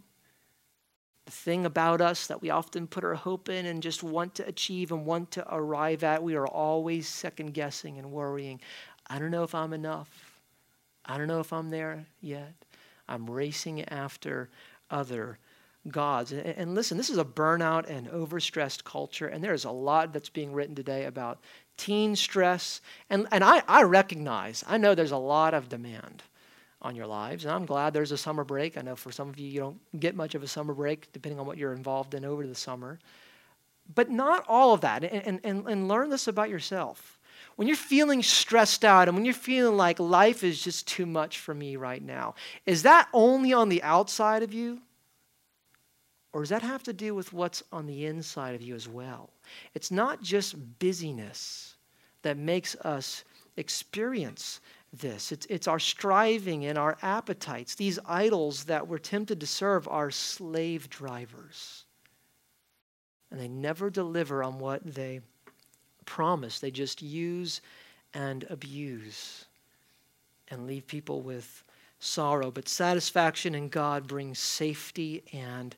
The 1.24 1.32
thing 1.32 1.66
about 1.66 2.02
us 2.02 2.28
that 2.28 2.42
we 2.42 2.50
often 2.50 2.88
put 2.88 3.06
our 3.06 3.16
hope 3.16 3.48
in 3.48 3.66
and 3.66 3.82
just 3.82 4.04
want 4.04 4.36
to 4.36 4.48
achieve 4.48 4.92
and 4.92 5.06
want 5.06 5.32
to 5.32 5.46
arrive 5.50 6.04
at, 6.04 6.22
we 6.22 6.36
are 6.36 6.46
always 6.46 7.08
second 7.08 7.54
guessing 7.54 7.98
and 7.98 8.12
worrying. 8.12 8.60
I 9.08 9.18
don't 9.18 9.32
know 9.32 9.44
if 9.44 9.56
I'm 9.56 9.72
enough. 9.72 10.42
I 11.06 11.18
don't 11.18 11.28
know 11.28 11.40
if 11.40 11.54
I'm 11.54 11.70
there 11.70 12.06
yet. 12.20 12.54
I'm 13.08 13.30
racing 13.30 13.86
after 13.86 14.50
other 14.92 15.40
gods. 15.90 16.32
And 16.32 16.76
listen, 16.76 16.98
this 16.98 17.10
is 17.10 17.18
a 17.18 17.26
burnout 17.26 17.90
and 17.90 18.08
overstressed 18.08 18.84
culture, 18.84 19.28
and 19.28 19.44
there's 19.44 19.66
a 19.66 19.72
lot 19.72 20.14
that's 20.14 20.30
being 20.30 20.54
written 20.54 20.76
today 20.76 21.06
about 21.06 21.40
teen 21.78 22.16
stress. 22.16 22.82
And, 23.10 23.28
and 23.32 23.44
I, 23.44 23.62
I 23.68 23.84
recognize, 23.84 24.64
I 24.68 24.78
know 24.78 24.96
there's 24.96 25.12
a 25.12 25.18
lot 25.18 25.54
of 25.54 25.70
demand 25.70 26.24
on 26.82 26.96
your 26.96 27.08
lives, 27.08 27.46
and 27.46 27.54
I'm 27.54 27.66
glad 27.66 27.94
there's 27.94 28.12
a 28.12 28.18
summer 28.18 28.44
break. 28.44 28.78
I 28.78 28.82
know 28.82 28.96
for 28.96 29.12
some 29.12 29.30
of 29.30 29.40
you, 29.40 29.48
you 29.48 29.60
don't 29.60 30.00
get 30.00 30.16
much 30.16 30.36
of 30.36 30.44
a 30.44 30.48
summer 30.48 30.74
break, 30.74 31.12
depending 31.14 31.40
on 31.40 31.46
what 31.46 31.58
you're 31.58 31.74
involved 31.74 32.14
in 32.14 32.26
over 32.26 32.46
the 32.46 32.56
summer. 32.56 33.00
But 33.94 34.10
not 34.10 34.46
all 34.48 34.74
of 34.74 34.82
that, 34.82 35.04
and, 35.04 35.40
and, 35.44 35.68
and 35.68 35.88
learn 35.88 36.10
this 36.10 36.28
about 36.28 36.50
yourself. 36.50 37.20
When 37.56 37.68
you're 37.68 37.78
feeling 37.78 38.22
stressed 38.22 38.84
out 38.84 39.08
and 39.08 39.16
when 39.16 39.26
you're 39.26 39.34
feeling 39.34 39.78
like 39.78 40.00
life 40.00 40.44
is 40.44 40.62
just 40.62 40.88
too 40.88 41.06
much 41.06 41.40
for 41.40 41.54
me 41.54 41.76
right 41.76 42.02
now, 42.02 42.36
is 42.66 42.84
that 42.84 43.08
only 43.14 43.54
on 43.54 43.70
the 43.70 43.82
outside 43.84 44.44
of 44.44 44.54
you? 44.54 44.82
Or 46.36 46.42
does 46.42 46.50
that 46.50 46.64
have 46.64 46.84
to 46.84 46.92
do 46.92 47.16
with 47.16 47.32
what's 47.32 47.64
on 47.72 47.86
the 47.86 48.08
inside 48.08 48.56
of 48.56 48.62
you 48.62 48.76
as 48.76 48.90
well? 48.90 49.30
It's 49.74 49.90
not 49.90 50.22
just 50.22 50.80
busyness 50.80 51.76
that 52.24 52.36
makes 52.36 52.76
us 52.76 53.24
experience 53.56 54.60
this. 54.92 55.32
It's, 55.32 55.46
it's 55.46 55.70
our 55.70 55.80
striving 55.80 56.66
and 56.66 56.78
our 56.78 56.98
appetites. 57.02 57.76
These 57.76 58.00
idols 58.06 58.66
that 58.66 58.86
we're 58.86 58.98
tempted 58.98 59.40
to 59.40 59.48
serve 59.48 59.88
are 59.88 60.12
slave 60.12 60.90
drivers. 60.90 61.86
And 63.32 63.40
they 63.40 63.48
never 63.48 63.90
deliver 63.90 64.44
on 64.44 64.60
what 64.60 64.84
they 64.84 65.22
promise, 66.04 66.60
they 66.60 66.70
just 66.70 67.02
use 67.02 67.62
and 68.14 68.46
abuse 68.50 69.46
and 70.50 70.68
leave 70.68 70.86
people 70.86 71.22
with 71.22 71.64
sorrow. 72.00 72.52
But 72.52 72.68
satisfaction 72.68 73.56
in 73.56 73.70
God 73.70 74.06
brings 74.06 74.38
safety 74.38 75.24
and 75.32 75.74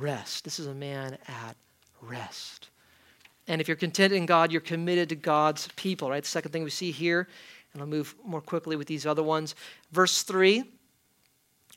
rest. 0.00 0.44
This 0.44 0.58
is 0.58 0.66
a 0.66 0.74
man 0.74 1.18
at 1.26 1.56
rest. 2.00 2.68
And 3.46 3.60
if 3.60 3.68
you're 3.68 3.76
content 3.76 4.12
in 4.12 4.26
God, 4.26 4.50
you're 4.50 4.60
committed 4.60 5.08
to 5.10 5.16
God's 5.16 5.68
people, 5.76 6.10
right? 6.10 6.22
The 6.22 6.28
second 6.28 6.52
thing 6.52 6.64
we 6.64 6.70
see 6.70 6.90
here, 6.90 7.28
and 7.72 7.82
I'll 7.82 7.88
move 7.88 8.14
more 8.24 8.40
quickly 8.40 8.76
with 8.76 8.86
these 8.86 9.06
other 9.06 9.22
ones. 9.22 9.54
Verse 9.92 10.22
3 10.22 10.64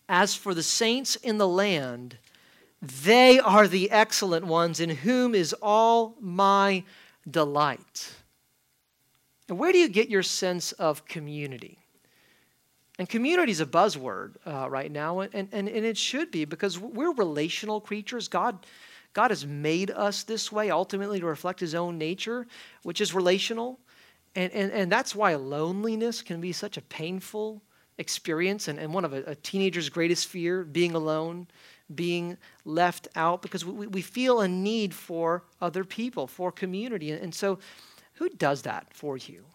As 0.08 0.36
for 0.36 0.54
the 0.54 0.64
saints 0.64 1.16
in 1.18 1.38
the 1.38 1.48
land, 1.48 2.18
they 2.82 3.40
are 3.40 3.68
the 3.68 3.92
excellent 3.92 4.46
ones 4.46 4.80
in 4.80 4.90
whom 4.90 5.34
is 5.36 5.54
all 5.62 6.16
my 6.20 6.84
delight. 7.30 8.14
And 9.50 9.58
where 9.58 9.72
do 9.72 9.78
you 9.78 9.90
get 9.90 10.10
your 10.10 10.24
sense 10.24 10.72
of 10.74 11.06
community? 11.06 11.80
And 13.00 13.08
community 13.08 13.52
is 13.52 13.62
a 13.62 13.66
buzzword 13.66 14.36
uh, 14.46 14.70
right 14.70 14.92
now, 14.92 15.20
and, 15.20 15.34
and, 15.34 15.52
and 15.52 15.86
it 15.86 15.98
should 15.98 16.32
be 16.32 16.46
because 16.46 16.80
we're 16.80 17.14
relational 17.14 17.80
creatures. 17.80 18.28
God, 18.28 18.66
God 19.14 19.30
has 19.30 19.46
made 19.46 19.92
us 19.92 20.24
this 20.24 20.52
way 20.52 20.72
ultimately 20.72 21.20
to 21.20 21.26
reflect 21.26 21.60
his 21.60 21.76
own 21.76 21.98
nature, 21.98 22.48
which 22.84 23.00
is 23.00 23.14
relational. 23.14 23.80
And, 24.36 24.52
and, 24.52 24.72
and 24.72 24.92
that's 24.92 25.16
why 25.16 25.36
loneliness 25.36 26.24
can 26.24 26.42
be 26.42 26.52
such 26.52 26.78
a 26.78 26.82
painful 26.82 27.62
experience 28.00 28.68
and, 28.68 28.80
and 28.80 28.94
one 28.94 29.06
of 29.06 29.14
a, 29.14 29.24
a 29.24 29.36
teenager's 29.36 29.90
greatest 29.90 30.28
fear 30.28 30.64
being 30.64 30.94
alone, 30.94 31.48
being 31.94 32.38
left 32.66 33.08
out, 33.16 33.42
because 33.42 33.64
we, 33.66 33.88
we 33.88 34.02
feel 34.02 34.42
a 34.42 34.48
need 34.48 34.94
for 34.94 35.44
other 35.62 35.84
people, 35.84 36.28
for 36.28 36.52
community. 36.52 37.12
And, 37.12 37.22
and 37.22 37.36
so, 37.36 37.60
who 38.14 38.30
does 38.30 38.64
that 38.64 38.92
for 38.94 39.18
you? 39.18 39.46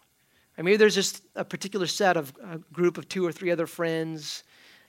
Or 0.57 0.63
maybe 0.63 0.77
there's 0.77 0.95
just 0.95 1.23
a 1.35 1.43
particular 1.43 1.87
set 1.87 2.17
of 2.17 2.33
a 2.43 2.59
group 2.71 2.97
of 2.97 3.09
two 3.09 3.25
or 3.25 3.31
three 3.31 3.51
other 3.51 3.67
friends. 3.67 4.43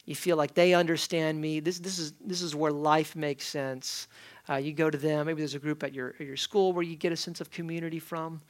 You 0.04 0.14
feel 0.14 0.36
like 0.36 0.54
they 0.54 0.74
understand 0.74 1.40
me. 1.40 1.60
This, 1.60 1.78
this, 1.78 1.98
is, 1.98 2.12
this 2.24 2.42
is 2.42 2.54
where 2.54 2.72
life 2.72 3.16
makes 3.16 3.46
sense. 3.46 4.08
Uh, 4.48 4.56
you 4.56 4.72
go 4.72 4.90
to 4.90 4.98
them. 4.98 5.26
Maybe 5.26 5.40
there's 5.40 5.54
a 5.54 5.58
group 5.58 5.82
at 5.82 5.94
your, 5.94 6.14
at 6.20 6.26
your 6.26 6.36
school 6.36 6.72
where 6.72 6.82
you 6.82 6.96
get 6.96 7.12
a 7.12 7.16
sense 7.16 7.40
of 7.40 7.50
community 7.50 7.98
from. 7.98 8.42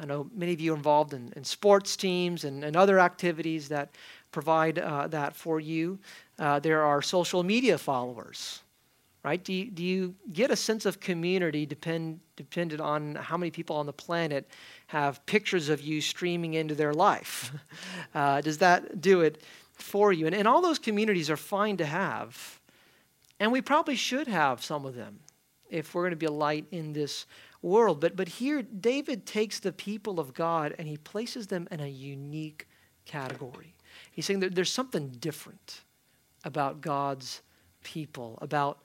I 0.00 0.04
know 0.04 0.30
many 0.34 0.52
of 0.52 0.60
you 0.60 0.74
are 0.74 0.76
involved 0.76 1.12
in, 1.12 1.32
in 1.34 1.42
sports 1.42 1.96
teams 1.96 2.44
and, 2.44 2.62
and 2.62 2.76
other 2.76 3.00
activities 3.00 3.68
that 3.68 3.90
provide 4.30 4.78
uh, 4.78 5.08
that 5.08 5.34
for 5.34 5.58
you. 5.58 5.98
Uh, 6.38 6.60
there 6.60 6.82
are 6.82 7.02
social 7.02 7.42
media 7.42 7.76
followers, 7.78 8.62
right? 9.24 9.42
Do 9.42 9.52
you, 9.52 9.70
do 9.70 9.82
you 9.82 10.14
get 10.32 10.50
a 10.50 10.56
sense 10.56 10.86
of 10.86 11.00
community 11.00 11.66
depend, 11.66 12.20
dependent 12.36 12.80
on 12.80 13.16
how 13.16 13.36
many 13.36 13.50
people 13.50 13.74
on 13.74 13.86
the 13.86 13.92
planet 13.92 14.48
have 14.88 15.24
pictures 15.26 15.68
of 15.68 15.80
you 15.80 16.00
streaming 16.00 16.54
into 16.54 16.74
their 16.74 16.92
life? 16.92 17.52
Uh, 18.14 18.40
does 18.40 18.58
that 18.58 19.00
do 19.00 19.20
it 19.20 19.42
for 19.74 20.12
you? 20.12 20.26
And, 20.26 20.34
and 20.34 20.48
all 20.48 20.62
those 20.62 20.78
communities 20.78 21.28
are 21.30 21.36
fine 21.36 21.76
to 21.76 21.84
have. 21.84 22.58
And 23.38 23.52
we 23.52 23.60
probably 23.60 23.96
should 23.96 24.26
have 24.26 24.64
some 24.64 24.86
of 24.86 24.94
them 24.94 25.20
if 25.68 25.94
we're 25.94 26.02
going 26.02 26.10
to 26.10 26.16
be 26.16 26.26
a 26.26 26.30
light 26.30 26.64
in 26.70 26.94
this 26.94 27.26
world. 27.62 28.00
But, 28.00 28.16
but 28.16 28.28
here, 28.28 28.62
David 28.62 29.26
takes 29.26 29.60
the 29.60 29.72
people 29.72 30.18
of 30.18 30.34
God 30.34 30.74
and 30.78 30.88
he 30.88 30.96
places 30.96 31.46
them 31.46 31.68
in 31.70 31.80
a 31.80 31.86
unique 31.86 32.66
category. 33.04 33.74
He's 34.10 34.26
saying 34.26 34.40
that 34.40 34.54
there's 34.54 34.72
something 34.72 35.08
different 35.20 35.82
about 36.44 36.80
God's 36.80 37.42
people, 37.82 38.38
about 38.40 38.80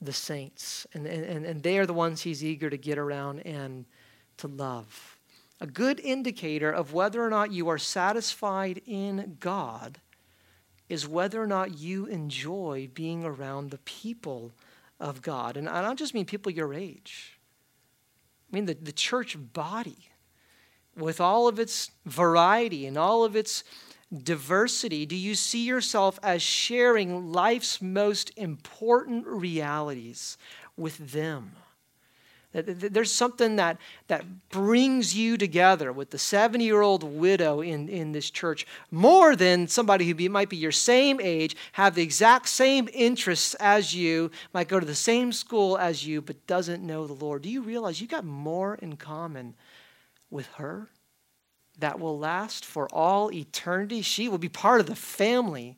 the 0.00 0.12
saints. 0.12 0.86
And, 0.94 1.06
and, 1.06 1.44
and 1.44 1.62
they 1.62 1.78
are 1.78 1.86
the 1.86 1.94
ones 1.94 2.22
he's 2.22 2.44
eager 2.44 2.70
to 2.70 2.76
get 2.76 2.98
around 2.98 3.40
and 3.40 3.84
to 4.38 4.48
love. 4.48 5.13
A 5.64 5.66
good 5.66 5.98
indicator 6.00 6.70
of 6.70 6.92
whether 6.92 7.24
or 7.24 7.30
not 7.30 7.50
you 7.50 7.68
are 7.70 7.78
satisfied 7.78 8.82
in 8.84 9.38
God 9.40 9.98
is 10.90 11.08
whether 11.08 11.42
or 11.42 11.46
not 11.46 11.78
you 11.78 12.04
enjoy 12.04 12.90
being 12.92 13.24
around 13.24 13.70
the 13.70 13.78
people 13.78 14.52
of 15.00 15.22
God. 15.22 15.56
And 15.56 15.66
I 15.66 15.80
don't 15.80 15.98
just 15.98 16.12
mean 16.12 16.26
people 16.26 16.52
your 16.52 16.74
age, 16.74 17.38
I 18.52 18.56
mean 18.56 18.66
the, 18.66 18.74
the 18.74 18.92
church 18.92 19.38
body 19.54 20.10
with 20.98 21.18
all 21.18 21.48
of 21.48 21.58
its 21.58 21.90
variety 22.04 22.84
and 22.84 22.98
all 22.98 23.24
of 23.24 23.34
its 23.34 23.64
diversity. 24.14 25.06
Do 25.06 25.16
you 25.16 25.34
see 25.34 25.64
yourself 25.64 26.18
as 26.22 26.42
sharing 26.42 27.32
life's 27.32 27.80
most 27.80 28.30
important 28.36 29.26
realities 29.26 30.36
with 30.76 31.12
them? 31.12 31.52
There's 32.54 33.10
something 33.10 33.56
that, 33.56 33.78
that 34.06 34.24
brings 34.48 35.14
you 35.14 35.36
together 35.36 35.92
with 35.92 36.10
the 36.10 36.18
70 36.18 36.64
year 36.64 36.82
old 36.82 37.02
widow 37.02 37.60
in, 37.60 37.88
in 37.88 38.12
this 38.12 38.30
church 38.30 38.66
more 38.90 39.34
than 39.34 39.66
somebody 39.66 40.06
who 40.06 40.14
be, 40.14 40.28
might 40.28 40.48
be 40.48 40.56
your 40.56 40.72
same 40.72 41.20
age, 41.20 41.56
have 41.72 41.94
the 41.94 42.02
exact 42.02 42.48
same 42.48 42.88
interests 42.92 43.54
as 43.54 43.94
you, 43.94 44.30
might 44.52 44.68
go 44.68 44.78
to 44.78 44.86
the 44.86 44.94
same 44.94 45.32
school 45.32 45.76
as 45.76 46.06
you, 46.06 46.22
but 46.22 46.46
doesn't 46.46 46.82
know 46.82 47.06
the 47.06 47.12
Lord. 47.12 47.42
Do 47.42 47.50
you 47.50 47.62
realize 47.62 48.00
you 48.00 48.06
got 48.06 48.24
more 48.24 48.76
in 48.76 48.96
common 48.96 49.54
with 50.30 50.46
her 50.54 50.88
that 51.78 51.98
will 51.98 52.18
last 52.18 52.64
for 52.64 52.88
all 52.94 53.32
eternity? 53.32 54.00
She 54.00 54.28
will 54.28 54.38
be 54.38 54.48
part 54.48 54.80
of 54.80 54.86
the 54.86 54.94
family 54.96 55.76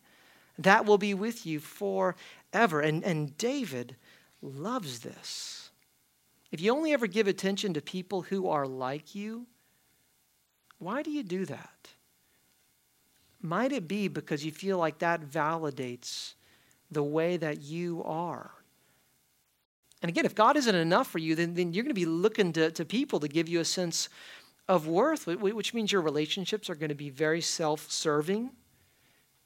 that 0.59 0.87
will 0.87 0.99
be 0.99 1.15
with 1.15 1.47
you 1.47 1.61
forever. 1.61 2.81
And, 2.81 3.05
and 3.05 3.37
David 3.39 3.97
loves 4.41 5.01
this. 5.01 5.56
If 6.57 6.63
you 6.63 6.73
only 6.73 6.95
ever 6.95 7.07
give 7.07 7.27
attention 7.27 7.75
to 7.75 7.83
people 7.83 8.23
who 8.23 8.49
are 8.49 8.67
like 8.67 9.15
you, 9.15 9.47
why 10.79 11.03
do 11.03 11.11
you 11.11 11.23
do 11.23 11.45
that? 11.45 11.91
Might 13.43 13.73
it 13.73 13.87
be 13.87 14.09
because 14.09 14.43
you 14.43 14.51
feel 14.51 14.79
like 14.79 15.01
that 15.01 15.21
validates 15.21 16.33
the 16.91 17.03
way 17.03 17.37
that 17.37 17.61
you 17.61 18.03
are? 18.05 18.53
And 20.01 20.09
again, 20.09 20.25
if 20.25 20.35
God 20.35 20.57
isn't 20.57 20.75
enough 20.75 21.09
for 21.09 21.19
you, 21.19 21.35
then, 21.35 21.53
then 21.53 21.75
you're 21.75 21.85
going 21.85 21.95
to 21.95 22.01
be 22.01 22.07
looking 22.07 22.55
to, 22.55 22.71
to 22.71 22.87
people 22.87 23.21
to 23.21 23.29
give 23.29 23.51
you 23.51 23.61
a 23.61 23.65
sense 23.67 24.09
of 24.67 24.89
worth, 24.89 25.27
which 25.27 25.75
means 25.75 25.93
your 25.93 26.01
relationships 26.01 26.71
are 26.71 26.75
going 26.75 26.89
to 26.89 26.95
be 26.95 27.11
very 27.11 27.43
self 27.43 27.93
serving. 27.93 28.49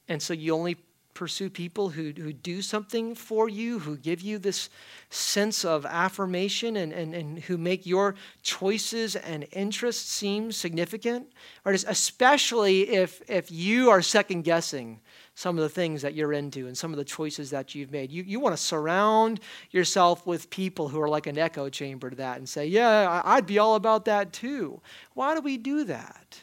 And 0.06 0.22
so 0.22 0.32
you 0.32 0.54
only 0.54 0.76
pursue 1.20 1.50
people 1.50 1.90
who, 1.90 2.14
who 2.16 2.32
do 2.32 2.62
something 2.62 3.14
for 3.14 3.46
you, 3.46 3.78
who 3.78 3.94
give 3.94 4.22
you 4.22 4.38
this 4.38 4.70
sense 5.10 5.66
of 5.66 5.84
affirmation 5.84 6.78
and, 6.78 6.94
and, 6.94 7.14
and 7.14 7.40
who 7.40 7.58
make 7.58 7.84
your 7.84 8.14
choices 8.40 9.16
and 9.16 9.46
interests 9.52 10.10
seem 10.10 10.50
significant. 10.50 11.30
Right? 11.62 11.84
Especially 11.86 12.88
if, 12.88 13.20
if 13.28 13.50
you 13.50 13.90
are 13.90 14.00
second 14.00 14.44
guessing 14.44 14.98
some 15.34 15.58
of 15.58 15.62
the 15.62 15.68
things 15.68 16.00
that 16.00 16.14
you're 16.14 16.32
into 16.32 16.66
and 16.66 16.78
some 16.78 16.90
of 16.90 16.96
the 16.96 17.04
choices 17.04 17.50
that 17.50 17.74
you've 17.74 17.92
made. 17.92 18.10
You, 18.10 18.22
you 18.22 18.40
want 18.40 18.56
to 18.56 18.62
surround 18.62 19.40
yourself 19.72 20.26
with 20.26 20.48
people 20.48 20.88
who 20.88 21.02
are 21.02 21.08
like 21.08 21.26
an 21.26 21.36
echo 21.36 21.68
chamber 21.68 22.08
to 22.08 22.16
that 22.16 22.38
and 22.38 22.48
say, 22.48 22.64
Yeah, 22.64 23.20
I'd 23.26 23.44
be 23.44 23.58
all 23.58 23.74
about 23.74 24.06
that 24.06 24.32
too. 24.32 24.80
Why 25.12 25.34
do 25.34 25.42
we 25.42 25.58
do 25.58 25.84
that? 25.84 26.40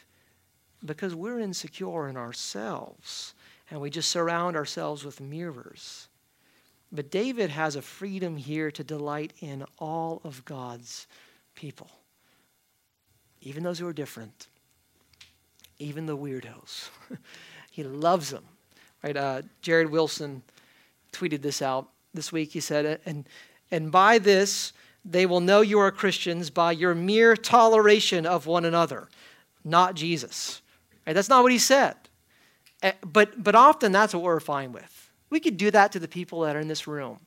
Because 0.84 1.16
we're 1.16 1.40
insecure 1.40 2.08
in 2.08 2.16
ourselves 2.16 3.34
and 3.70 3.80
we 3.80 3.90
just 3.90 4.08
surround 4.08 4.56
ourselves 4.56 5.04
with 5.04 5.20
mirrors. 5.20 6.08
But 6.90 7.10
David 7.10 7.50
has 7.50 7.76
a 7.76 7.82
freedom 7.82 8.36
here 8.36 8.70
to 8.70 8.82
delight 8.82 9.32
in 9.40 9.64
all 9.78 10.20
of 10.24 10.44
God's 10.44 11.06
people, 11.54 11.90
even 13.42 13.62
those 13.62 13.78
who 13.78 13.86
are 13.86 13.92
different, 13.92 14.48
even 15.78 16.06
the 16.06 16.16
weirdos. 16.16 16.88
he 17.70 17.82
loves 17.82 18.30
them. 18.30 18.44
Right? 19.02 19.16
Uh, 19.16 19.42
Jared 19.60 19.90
Wilson 19.90 20.42
tweeted 21.12 21.42
this 21.42 21.60
out 21.60 21.88
this 22.14 22.32
week. 22.32 22.52
He 22.52 22.60
said, 22.60 23.00
"And 23.04 23.28
and 23.70 23.92
by 23.92 24.18
this 24.18 24.72
they 25.04 25.26
will 25.26 25.40
know 25.40 25.60
you 25.60 25.78
are 25.78 25.92
Christians 25.92 26.50
by 26.50 26.72
your 26.72 26.94
mere 26.94 27.36
toleration 27.36 28.26
of 28.26 28.46
one 28.46 28.64
another, 28.64 29.08
not 29.62 29.94
Jesus." 29.94 30.62
Right? 31.06 31.12
That's 31.12 31.28
not 31.28 31.42
what 31.42 31.52
he 31.52 31.58
said. 31.58 32.07
Eh, 32.82 32.92
but, 33.04 33.42
but 33.42 33.54
often 33.54 33.92
that's 33.92 34.14
what 34.14 34.22
we're 34.22 34.40
fine 34.40 34.72
with. 34.72 35.10
We 35.30 35.40
could 35.40 35.56
do 35.58 35.70
that 35.70 35.92
to 35.92 35.98
the 35.98 36.08
people 36.08 36.40
that 36.42 36.56
are 36.56 36.60
in 36.60 36.68
this 36.68 36.86
room. 36.86 37.18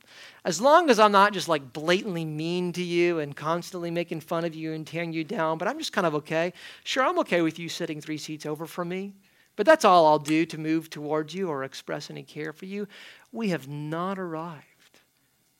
As 0.44 0.60
long 0.60 0.90
as 0.90 0.98
I'm 0.98 1.12
not 1.12 1.32
just 1.32 1.48
like 1.48 1.72
blatantly 1.72 2.24
mean 2.24 2.72
to 2.72 2.82
you 2.82 3.20
and 3.20 3.36
constantly 3.36 3.90
making 3.90 4.20
fun 4.20 4.44
of 4.44 4.54
you 4.54 4.72
and 4.72 4.86
tearing 4.86 5.12
you 5.12 5.22
down, 5.22 5.58
but 5.58 5.68
I'm 5.68 5.78
just 5.78 5.92
kind 5.92 6.06
of 6.06 6.14
okay. 6.16 6.52
Sure, 6.82 7.04
I'm 7.04 7.18
okay 7.20 7.42
with 7.42 7.58
you 7.58 7.68
sitting 7.68 8.00
three 8.00 8.18
seats 8.18 8.44
over 8.44 8.66
from 8.66 8.88
me, 8.88 9.12
but 9.54 9.66
that's 9.66 9.84
all 9.84 10.06
I'll 10.06 10.18
do 10.18 10.44
to 10.46 10.58
move 10.58 10.90
towards 10.90 11.32
you 11.32 11.48
or 11.48 11.62
express 11.62 12.10
any 12.10 12.24
care 12.24 12.52
for 12.52 12.66
you. 12.66 12.88
We 13.30 13.50
have 13.50 13.68
not 13.68 14.18
arrived 14.18 14.66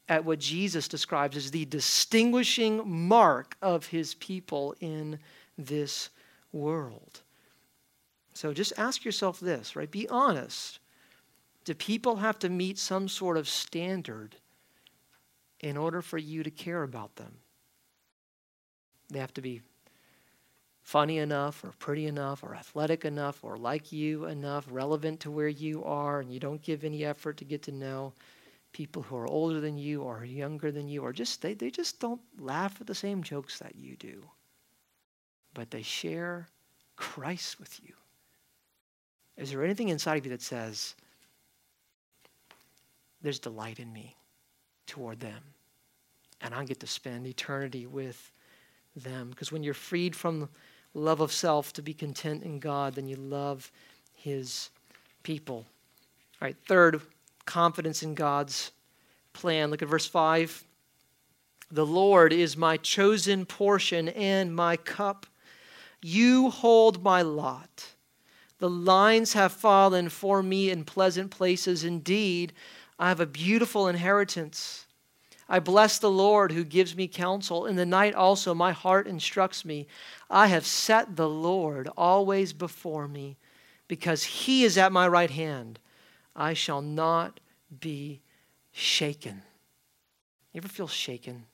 at 0.08 0.24
what 0.24 0.40
Jesus 0.40 0.88
describes 0.88 1.36
as 1.36 1.52
the 1.52 1.64
distinguishing 1.66 2.82
mark 2.84 3.56
of 3.62 3.86
his 3.86 4.14
people 4.14 4.74
in 4.80 5.20
this 5.56 6.10
world. 6.52 7.20
So 8.34 8.52
just 8.52 8.72
ask 8.76 9.04
yourself 9.04 9.40
this, 9.40 9.76
right? 9.76 9.90
Be 9.90 10.08
honest. 10.08 10.78
Do 11.64 11.74
people 11.74 12.16
have 12.16 12.38
to 12.40 12.48
meet 12.48 12.78
some 12.78 13.08
sort 13.08 13.36
of 13.36 13.48
standard 13.48 14.36
in 15.60 15.76
order 15.76 16.02
for 16.02 16.18
you 16.18 16.42
to 16.42 16.50
care 16.50 16.82
about 16.82 17.16
them? 17.16 17.36
They 19.10 19.20
have 19.20 19.34
to 19.34 19.42
be 19.42 19.60
funny 20.82 21.18
enough, 21.18 21.62
or 21.62 21.72
pretty 21.78 22.06
enough, 22.06 22.42
or 22.42 22.54
athletic 22.54 23.04
enough, 23.04 23.44
or 23.44 23.56
like 23.56 23.92
you 23.92 24.24
enough, 24.24 24.66
relevant 24.70 25.20
to 25.20 25.30
where 25.30 25.48
you 25.48 25.84
are, 25.84 26.20
and 26.20 26.32
you 26.32 26.40
don't 26.40 26.62
give 26.62 26.82
any 26.82 27.04
effort 27.04 27.36
to 27.36 27.44
get 27.44 27.62
to 27.62 27.72
know 27.72 28.12
people 28.72 29.02
who 29.02 29.16
are 29.16 29.28
older 29.28 29.60
than 29.60 29.78
you 29.78 30.02
or 30.02 30.24
younger 30.24 30.72
than 30.72 30.88
you, 30.88 31.02
or 31.02 31.12
just 31.12 31.42
they, 31.42 31.54
they 31.54 31.70
just 31.70 32.00
don't 32.00 32.20
laugh 32.38 32.80
at 32.80 32.86
the 32.86 32.94
same 32.94 33.22
jokes 33.22 33.58
that 33.58 33.76
you 33.76 33.94
do. 33.96 34.24
But 35.54 35.70
they 35.70 35.82
share 35.82 36.48
Christ 36.96 37.60
with 37.60 37.78
you. 37.84 37.94
Is 39.42 39.50
there 39.50 39.64
anything 39.64 39.88
inside 39.88 40.18
of 40.18 40.24
you 40.24 40.30
that 40.30 40.42
says, 40.42 40.94
there's 43.22 43.38
delight 43.38 43.80
in 43.80 43.92
me 43.92 44.16
toward 44.86 45.18
them? 45.20 45.42
And 46.40 46.54
I 46.54 46.64
get 46.64 46.80
to 46.80 46.86
spend 46.86 47.26
eternity 47.26 47.86
with 47.86 48.30
them. 48.94 49.30
Because 49.30 49.50
when 49.50 49.62
you're 49.62 49.74
freed 49.74 50.14
from 50.14 50.48
love 50.94 51.20
of 51.20 51.32
self 51.32 51.72
to 51.72 51.82
be 51.82 51.92
content 51.92 52.42
in 52.42 52.58
God, 52.58 52.94
then 52.94 53.08
you 53.08 53.16
love 53.16 53.70
his 54.14 54.70
people. 55.22 55.66
All 56.40 56.46
right, 56.46 56.56
third, 56.66 57.00
confidence 57.44 58.02
in 58.02 58.14
God's 58.14 58.70
plan. 59.32 59.70
Look 59.70 59.82
at 59.82 59.88
verse 59.88 60.06
5. 60.06 60.64
The 61.70 61.86
Lord 61.86 62.32
is 62.32 62.56
my 62.56 62.76
chosen 62.76 63.46
portion 63.46 64.08
and 64.10 64.54
my 64.54 64.76
cup. 64.76 65.26
You 66.02 66.50
hold 66.50 67.02
my 67.02 67.22
lot. 67.22 67.86
The 68.62 68.70
lines 68.70 69.32
have 69.32 69.50
fallen 69.50 70.08
for 70.08 70.40
me 70.40 70.70
in 70.70 70.84
pleasant 70.84 71.32
places. 71.32 71.82
Indeed, 71.82 72.52
I 72.96 73.08
have 73.08 73.18
a 73.18 73.26
beautiful 73.26 73.88
inheritance. 73.88 74.86
I 75.48 75.58
bless 75.58 75.98
the 75.98 76.12
Lord 76.12 76.52
who 76.52 76.62
gives 76.62 76.94
me 76.94 77.08
counsel. 77.08 77.66
In 77.66 77.74
the 77.74 77.84
night 77.84 78.14
also, 78.14 78.54
my 78.54 78.70
heart 78.70 79.08
instructs 79.08 79.64
me. 79.64 79.88
I 80.30 80.46
have 80.46 80.64
set 80.64 81.16
the 81.16 81.28
Lord 81.28 81.88
always 81.96 82.52
before 82.52 83.08
me 83.08 83.36
because 83.88 84.22
he 84.22 84.62
is 84.62 84.78
at 84.78 84.92
my 84.92 85.08
right 85.08 85.32
hand. 85.32 85.80
I 86.36 86.54
shall 86.54 86.82
not 86.82 87.40
be 87.80 88.20
shaken. 88.70 89.42
You 90.52 90.58
ever 90.58 90.68
feel 90.68 90.86
shaken? 90.86 91.46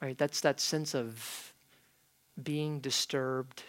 Right? 0.00 0.16
That's 0.16 0.40
that 0.40 0.58
sense 0.58 0.94
of 0.94 1.52
being 2.42 2.80
disturbed 2.80 3.62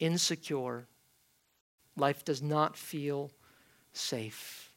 insecure. 0.00 0.86
Life 1.96 2.24
does 2.24 2.42
not 2.42 2.76
feel 2.76 3.30
safe. 3.92 4.70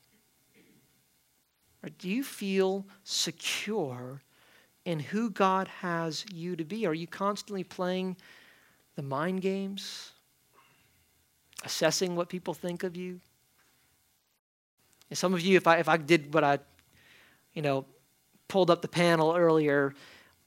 Or 1.84 1.90
do 1.90 2.10
you 2.10 2.24
feel 2.24 2.86
secure 3.04 4.22
in 4.86 5.00
who 5.00 5.30
God 5.30 5.68
has 5.68 6.26
you 6.32 6.56
to 6.56 6.64
be? 6.64 6.86
Are 6.86 6.94
you 6.94 7.08
constantly 7.08 7.64
playing 7.64 8.18
the 8.96 9.02
mind 9.02 9.42
games? 9.42 10.12
Assessing 11.64 12.16
what 12.16 12.30
people 12.30 12.54
think 12.54 12.84
of 12.84 12.96
you? 12.96 13.20
And 15.10 15.18
some 15.18 15.34
of 15.34 15.42
you, 15.42 15.58
if 15.58 15.68
I 15.68 15.78
if 15.78 15.90
I 15.90 15.98
did 15.98 16.34
what 16.34 16.44
I, 16.44 16.60
you 17.54 17.62
know, 17.62 17.86
pulled 18.48 18.72
up 18.72 18.82
the 18.82 18.88
panel 18.88 19.36
earlier, 19.36 19.94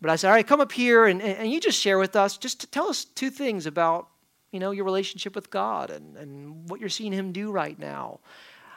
but 0.00 0.10
I 0.10 0.16
said, 0.16 0.28
all 0.28 0.34
right, 0.34 0.46
come 0.46 0.60
up 0.60 0.72
here 0.72 1.06
and, 1.06 1.22
and 1.22 1.50
you 1.50 1.60
just 1.60 1.80
share 1.80 1.98
with 1.98 2.16
us, 2.16 2.36
just 2.36 2.70
tell 2.72 2.88
us 2.88 3.04
two 3.04 3.30
things 3.30 3.66
about 3.66 4.08
you 4.54 4.60
know, 4.60 4.70
your 4.70 4.84
relationship 4.84 5.34
with 5.34 5.50
God 5.50 5.90
and, 5.90 6.16
and 6.16 6.70
what 6.70 6.78
you're 6.78 6.88
seeing 6.88 7.12
Him 7.12 7.32
do 7.32 7.50
right 7.50 7.78
now. 7.78 8.20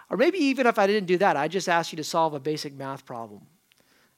Or 0.10 0.18
maybe 0.18 0.40
even 0.40 0.66
if 0.66 0.80
I 0.80 0.88
didn't 0.88 1.06
do 1.06 1.18
that, 1.20 1.38
I 1.38 1.48
just 1.48 1.70
asked 1.70 1.94
you 1.94 1.98
to 1.98 2.04
solve 2.04 2.34
a 2.34 2.40
basic 2.40 2.74
math 2.74 3.06
problem, 3.06 3.42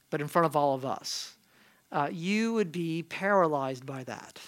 but 0.09 0.21
in 0.21 0.27
front 0.27 0.45
of 0.45 0.55
all 0.55 0.73
of 0.73 0.85
us. 0.85 1.35
Uh, 1.91 2.07
you 2.11 2.53
would 2.53 2.71
be 2.71 3.03
paralyzed 3.03 3.85
by 3.85 4.03
that. 4.05 4.39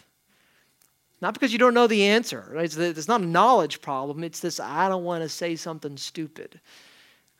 Not 1.21 1.33
because 1.33 1.51
you 1.51 1.59
don't 1.59 1.73
know 1.73 1.87
the 1.87 2.05
answer. 2.05 2.49
Right? 2.51 2.65
It's, 2.65 2.77
it's 2.77 3.07
not 3.07 3.21
a 3.21 3.25
knowledge 3.25 3.81
problem. 3.81 4.23
It's 4.23 4.39
this 4.39 4.59
I 4.59 4.87
don't 4.87 5.03
want 5.03 5.23
to 5.23 5.29
say 5.29 5.55
something 5.55 5.97
stupid. 5.97 6.61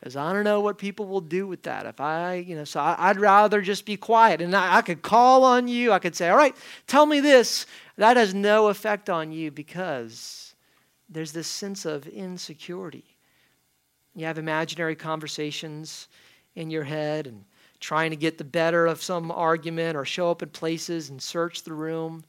Because 0.02 0.16
I 0.16 0.32
don't 0.32 0.42
know 0.42 0.60
what 0.60 0.78
people 0.78 1.06
will 1.06 1.20
do 1.20 1.46
with 1.46 1.62
that. 1.62 1.86
If 1.86 2.00
I, 2.00 2.34
you 2.34 2.56
know, 2.56 2.64
so 2.64 2.80
I, 2.80 3.12
would 3.12 3.20
rather 3.20 3.60
just 3.60 3.86
be 3.86 3.96
quiet. 3.96 4.40
And 4.40 4.52
I, 4.56 4.78
I 4.78 4.82
could 4.82 5.00
call 5.00 5.44
on 5.44 5.68
you. 5.68 5.92
I 5.92 6.00
could 6.00 6.16
say, 6.16 6.28
all 6.28 6.36
right, 6.36 6.56
tell 6.88 7.06
me 7.06 7.20
this. 7.20 7.66
That 7.98 8.16
has 8.16 8.34
no 8.34 8.66
effect 8.66 9.08
on 9.08 9.30
you 9.30 9.52
because 9.52 10.56
there's 11.08 11.30
this 11.30 11.46
sense 11.46 11.84
of 11.84 12.08
insecurity. 12.08 13.04
You 14.16 14.26
have 14.26 14.38
imaginary 14.38 14.96
conversations 14.96 16.08
in 16.56 16.68
your 16.68 16.82
head 16.82 17.28
and 17.28 17.44
trying 17.78 18.10
to 18.10 18.16
get 18.16 18.38
the 18.38 18.44
better 18.44 18.86
of 18.86 19.00
some 19.00 19.30
argument 19.30 19.96
or 19.96 20.04
show 20.04 20.32
up 20.32 20.42
at 20.42 20.52
places 20.52 21.10
and 21.10 21.22
search 21.22 21.62
the 21.62 21.74
room, 21.74 22.24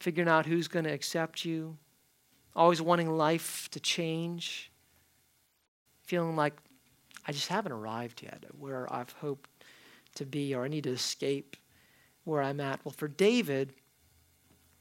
figuring 0.00 0.28
out 0.28 0.46
who's 0.46 0.68
going 0.68 0.86
to 0.86 0.92
accept 0.92 1.44
you, 1.44 1.76
always 2.56 2.80
wanting 2.80 3.10
life 3.10 3.68
to 3.72 3.80
change, 3.80 4.70
feeling 6.06 6.34
like 6.34 6.54
I 7.26 7.32
just 7.32 7.48
haven't 7.48 7.72
arrived 7.72 8.22
yet 8.22 8.44
where 8.58 8.92
I've 8.92 9.12
hoped 9.12 9.50
to 10.16 10.26
be 10.26 10.54
or 10.54 10.64
I 10.64 10.68
need 10.68 10.84
to 10.84 10.90
escape 10.90 11.56
where 12.24 12.42
I'm 12.42 12.60
at. 12.60 12.84
Well, 12.84 12.94
for 12.96 13.08
David, 13.08 13.72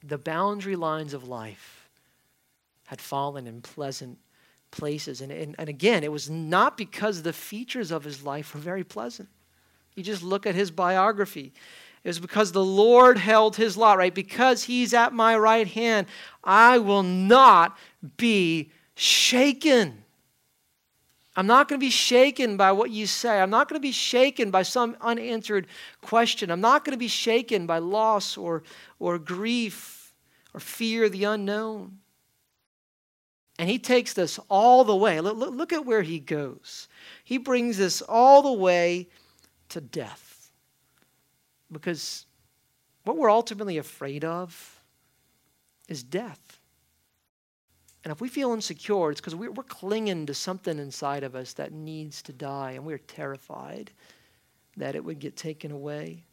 the 0.04 0.18
boundary 0.18 0.76
lines 0.76 1.14
of 1.14 1.28
life 1.28 1.90
had 2.86 3.00
fallen 3.00 3.48
in 3.48 3.62
pleasant 3.62 4.18
places. 4.72 5.22
And, 5.22 5.32
and, 5.32 5.56
and 5.58 5.70
again, 5.70 6.04
it 6.04 6.12
was 6.12 6.30
not 6.30 6.78
because 6.78 7.22
the 7.22 7.34
features 7.34 7.92
of 7.92 8.04
his 8.04 8.24
life 8.24 8.54
were 8.54 8.60
very 8.60 8.84
pleasant. 8.84 9.30
You 9.96 10.04
just 10.04 10.24
look 10.24 10.46
at 10.46 10.56
his 10.56 10.72
biography. 10.72 11.54
It 12.04 12.10
was 12.10 12.20
because 12.20 12.52
the 12.52 12.64
Lord 12.64 13.18
held 13.18 13.56
his 13.56 13.78
lot, 13.78 13.98
right? 13.98 14.14
Because 14.14 14.64
he's 14.64 14.94
at 14.94 15.14
my 15.14 15.38
right 15.38 15.68
hand, 15.68 16.08
I 16.44 16.80
will 16.80 17.04
not 17.04 17.78
be 18.18 18.72
shaken. 18.96 20.03
I'm 21.36 21.48
not 21.48 21.68
going 21.68 21.80
to 21.80 21.84
be 21.86 21.90
shaken 21.90 22.58
by 22.58 22.72
what 22.72 22.92
you 22.92 23.08
say. 23.08 23.42
I'm 23.42 23.50
not 23.50 23.68
going 23.68 23.80
to 23.80 23.86
be 23.86 23.92
shaken 23.92 24.52
by 24.52 24.62
some 24.62 24.96
unanswered 25.02 25.68
question. 26.02 26.52
I'm 26.52 26.62
not 26.62 26.86
going 26.86 26.94
to 26.94 27.00
be 27.00 27.08
shaken 27.08 27.66
by 27.66 27.80
loss 27.80 28.38
or, 28.38 28.62
or 29.00 29.18
grief 29.18 30.14
or 30.54 30.60
fear 30.60 31.06
of 31.06 31.12
the 31.12 31.24
unknown. 31.24 32.00
And 33.58 33.70
he 33.70 33.80
takes 33.80 34.14
this 34.14 34.40
all 34.50 34.84
the 34.84 34.96
way. 34.96 35.22
Look, 35.22 35.38
look, 35.38 35.54
look 35.54 35.74
at 35.74 35.86
where 35.86 36.02
he 36.04 36.20
goes. 36.20 36.88
He 37.24 37.38
brings 37.38 37.78
this 37.78 38.02
all 38.02 38.42
the 38.42 38.54
way 38.54 39.10
to 39.70 39.82
death. 39.82 40.52
Because 41.72 42.26
what 43.04 43.18
we're 43.18 43.32
ultimately 43.32 43.78
afraid 43.78 44.24
of 44.24 44.84
is 45.88 46.04
death. 46.04 46.60
And 48.04 48.12
if 48.12 48.20
we 48.20 48.28
feel 48.28 48.52
insecure, 48.52 49.12
it's 49.12 49.22
because 49.22 49.36
we're, 49.36 49.52
clinging 49.64 50.26
to 50.26 50.34
something 50.34 50.78
inside 50.78 51.24
of 51.24 51.36
us 51.36 51.54
that 51.54 51.72
needs 51.72 52.22
to 52.24 52.34
die, 52.34 52.72
and 52.72 52.86
we're 52.86 52.98
terrified 52.98 53.92
that 54.76 54.96
it 54.96 55.04
would 55.04 55.20
get 55.20 55.38
taken 55.38 55.72
away. 55.72 56.24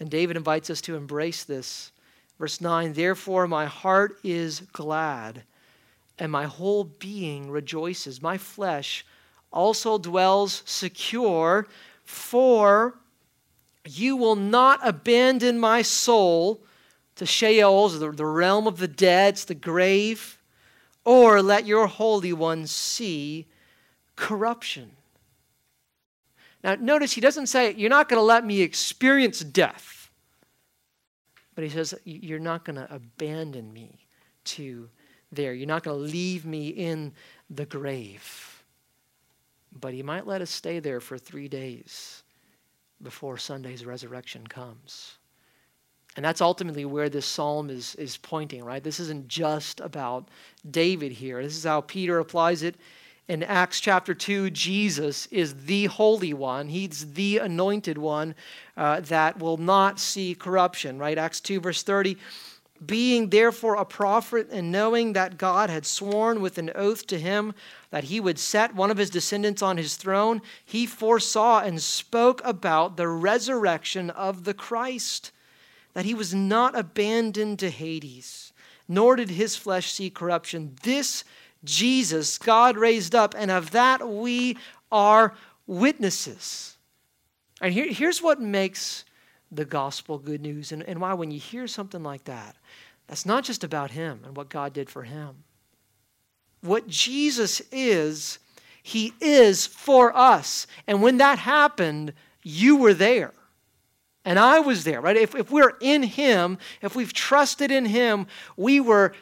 And 0.00 0.10
David 0.10 0.36
invites 0.36 0.70
us 0.70 0.80
to 0.82 0.96
embrace 0.96 1.44
this. 1.44 1.92
Verse 2.38 2.60
9 2.60 2.94
Therefore, 2.94 3.46
my 3.46 3.66
heart 3.66 4.18
is 4.24 4.60
glad, 4.72 5.42
and 6.18 6.32
my 6.32 6.44
whole 6.44 6.84
being 6.84 7.50
rejoices. 7.50 8.22
My 8.22 8.38
flesh 8.38 9.04
also 9.52 9.98
dwells 9.98 10.62
secure, 10.64 11.66
for 12.04 12.98
you 13.86 14.16
will 14.16 14.36
not 14.36 14.80
abandon 14.82 15.58
my 15.58 15.82
soul 15.82 16.62
to 17.16 17.26
Sheol, 17.26 17.90
the, 17.90 18.10
the 18.10 18.26
realm 18.26 18.66
of 18.66 18.78
the 18.78 18.88
dead, 18.88 19.34
it's 19.34 19.44
the 19.44 19.54
grave 19.54 20.38
or 21.04 21.42
let 21.42 21.66
your 21.66 21.86
Holy 21.86 22.32
One 22.32 22.66
see 22.66 23.46
corruption. 24.16 24.92
Now, 26.62 26.76
notice 26.76 27.12
he 27.12 27.20
doesn't 27.20 27.46
say, 27.48 27.74
You're 27.74 27.90
not 27.90 28.08
going 28.08 28.18
to 28.18 28.24
let 28.24 28.44
me 28.44 28.62
experience 28.62 29.40
death. 29.40 30.10
But 31.54 31.64
he 31.64 31.70
says, 31.70 31.94
You're 32.04 32.38
not 32.38 32.64
going 32.64 32.76
to 32.76 32.92
abandon 32.92 33.72
me 33.72 34.06
to 34.44 34.88
there. 35.30 35.52
You're 35.52 35.66
not 35.66 35.82
going 35.82 35.98
to 35.98 36.10
leave 36.10 36.46
me 36.46 36.68
in 36.68 37.12
the 37.50 37.66
grave. 37.66 38.64
But 39.78 39.92
he 39.92 40.02
might 40.02 40.26
let 40.26 40.40
us 40.40 40.50
stay 40.50 40.78
there 40.78 41.00
for 41.00 41.18
three 41.18 41.48
days 41.48 42.22
before 43.02 43.36
Sunday's 43.36 43.84
resurrection 43.84 44.46
comes. 44.46 45.18
And 46.16 46.24
that's 46.24 46.40
ultimately 46.40 46.84
where 46.84 47.08
this 47.08 47.26
psalm 47.26 47.70
is, 47.70 47.94
is 47.96 48.16
pointing, 48.16 48.64
right? 48.64 48.82
This 48.82 49.00
isn't 49.00 49.26
just 49.26 49.80
about 49.80 50.28
David 50.70 51.12
here. 51.12 51.42
This 51.42 51.56
is 51.56 51.64
how 51.64 51.80
Peter 51.80 52.18
applies 52.20 52.62
it 52.62 52.76
in 53.26 53.42
Acts 53.42 53.80
chapter 53.80 54.14
2. 54.14 54.50
Jesus 54.50 55.26
is 55.26 55.64
the 55.64 55.86
Holy 55.86 56.32
One, 56.32 56.68
He's 56.68 57.14
the 57.14 57.38
anointed 57.38 57.98
one 57.98 58.34
uh, 58.76 59.00
that 59.00 59.38
will 59.38 59.56
not 59.56 59.98
see 59.98 60.34
corruption, 60.34 60.98
right? 60.98 61.18
Acts 61.18 61.40
2, 61.40 61.60
verse 61.60 61.82
30. 61.82 62.16
Being 62.84 63.30
therefore 63.30 63.76
a 63.76 63.84
prophet 63.84 64.48
and 64.50 64.70
knowing 64.70 65.14
that 65.14 65.38
God 65.38 65.70
had 65.70 65.86
sworn 65.86 66.42
with 66.42 66.58
an 66.58 66.70
oath 66.74 67.06
to 67.06 67.18
him 67.18 67.54
that 67.90 68.04
he 68.04 68.20
would 68.20 68.38
set 68.38 68.74
one 68.74 68.90
of 68.90 68.98
his 68.98 69.10
descendants 69.10 69.62
on 69.62 69.78
his 69.78 69.96
throne, 69.96 70.42
he 70.64 70.84
foresaw 70.84 71.60
and 71.60 71.80
spoke 71.80 72.42
about 72.44 72.96
the 72.96 73.08
resurrection 73.08 74.10
of 74.10 74.44
the 74.44 74.54
Christ 74.54 75.30
that 75.94 76.04
he 76.04 76.14
was 76.14 76.34
not 76.34 76.76
abandoned 76.76 77.58
to 77.60 77.70
Hades, 77.70 78.52
nor 78.86 79.16
did 79.16 79.30
his 79.30 79.56
flesh 79.56 79.92
see 79.92 80.10
corruption. 80.10 80.76
This 80.82 81.24
Jesus 81.64 82.36
God 82.36 82.76
raised 82.76 83.14
up, 83.14 83.34
and 83.36 83.50
of 83.50 83.70
that 83.70 84.06
we 84.06 84.58
are 84.92 85.34
witnesses. 85.66 86.76
And 87.60 87.72
here, 87.72 87.90
here's 87.90 88.20
what 88.20 88.40
makes 88.40 89.04
the 89.50 89.64
gospel 89.64 90.18
good 90.18 90.42
news, 90.42 90.72
and, 90.72 90.82
and 90.82 91.00
why 91.00 91.14
when 91.14 91.30
you 91.30 91.38
hear 91.38 91.66
something 91.66 92.02
like 92.02 92.24
that, 92.24 92.56
that's 93.06 93.24
not 93.24 93.44
just 93.44 93.64
about 93.64 93.92
him 93.92 94.20
and 94.24 94.36
what 94.36 94.48
God 94.48 94.72
did 94.72 94.90
for 94.90 95.04
him. 95.04 95.44
What 96.60 96.88
Jesus 96.88 97.60
is, 97.70 98.38
he 98.82 99.12
is 99.20 99.66
for 99.66 100.16
us. 100.16 100.66
And 100.86 101.02
when 101.02 101.18
that 101.18 101.38
happened, 101.38 102.14
you 102.42 102.76
were 102.76 102.94
there. 102.94 103.32
And 104.24 104.38
I 104.38 104.60
was 104.60 104.84
there, 104.84 105.00
right? 105.00 105.16
If, 105.16 105.34
if 105.34 105.50
we're 105.50 105.76
in 105.80 106.02
Him, 106.02 106.58
if 106.80 106.96
we've 106.96 107.12
trusted 107.12 107.70
in 107.70 107.84
Him, 107.84 108.26
we 108.56 108.80
were 108.80 109.12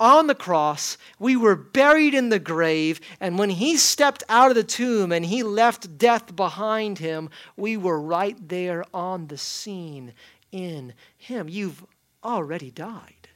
on 0.00 0.26
the 0.26 0.34
cross, 0.34 0.96
we 1.18 1.36
were 1.36 1.56
buried 1.56 2.14
in 2.14 2.28
the 2.28 2.38
grave, 2.38 3.00
and 3.20 3.38
when 3.38 3.50
He 3.50 3.76
stepped 3.76 4.22
out 4.28 4.50
of 4.50 4.54
the 4.54 4.64
tomb 4.64 5.12
and 5.12 5.24
He 5.24 5.42
left 5.42 5.98
death 5.98 6.34
behind 6.34 6.98
Him, 6.98 7.30
we 7.56 7.76
were 7.76 8.00
right 8.00 8.36
there 8.48 8.84
on 8.94 9.26
the 9.26 9.38
scene 9.38 10.12
in 10.52 10.94
Him. 11.16 11.48
You've 11.48 11.84
already 12.22 12.70
died, 12.70 13.28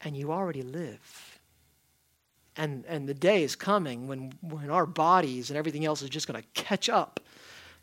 and 0.00 0.16
you 0.16 0.32
already 0.32 0.62
live. 0.62 1.40
And, 2.56 2.84
and 2.86 3.08
the 3.08 3.14
day 3.14 3.42
is 3.42 3.56
coming 3.56 4.06
when, 4.06 4.32
when 4.40 4.70
our 4.70 4.86
bodies 4.86 5.50
and 5.50 5.56
everything 5.56 5.84
else 5.84 6.02
is 6.02 6.10
just 6.10 6.28
going 6.28 6.40
to 6.40 6.48
catch 6.62 6.88
up 6.88 7.18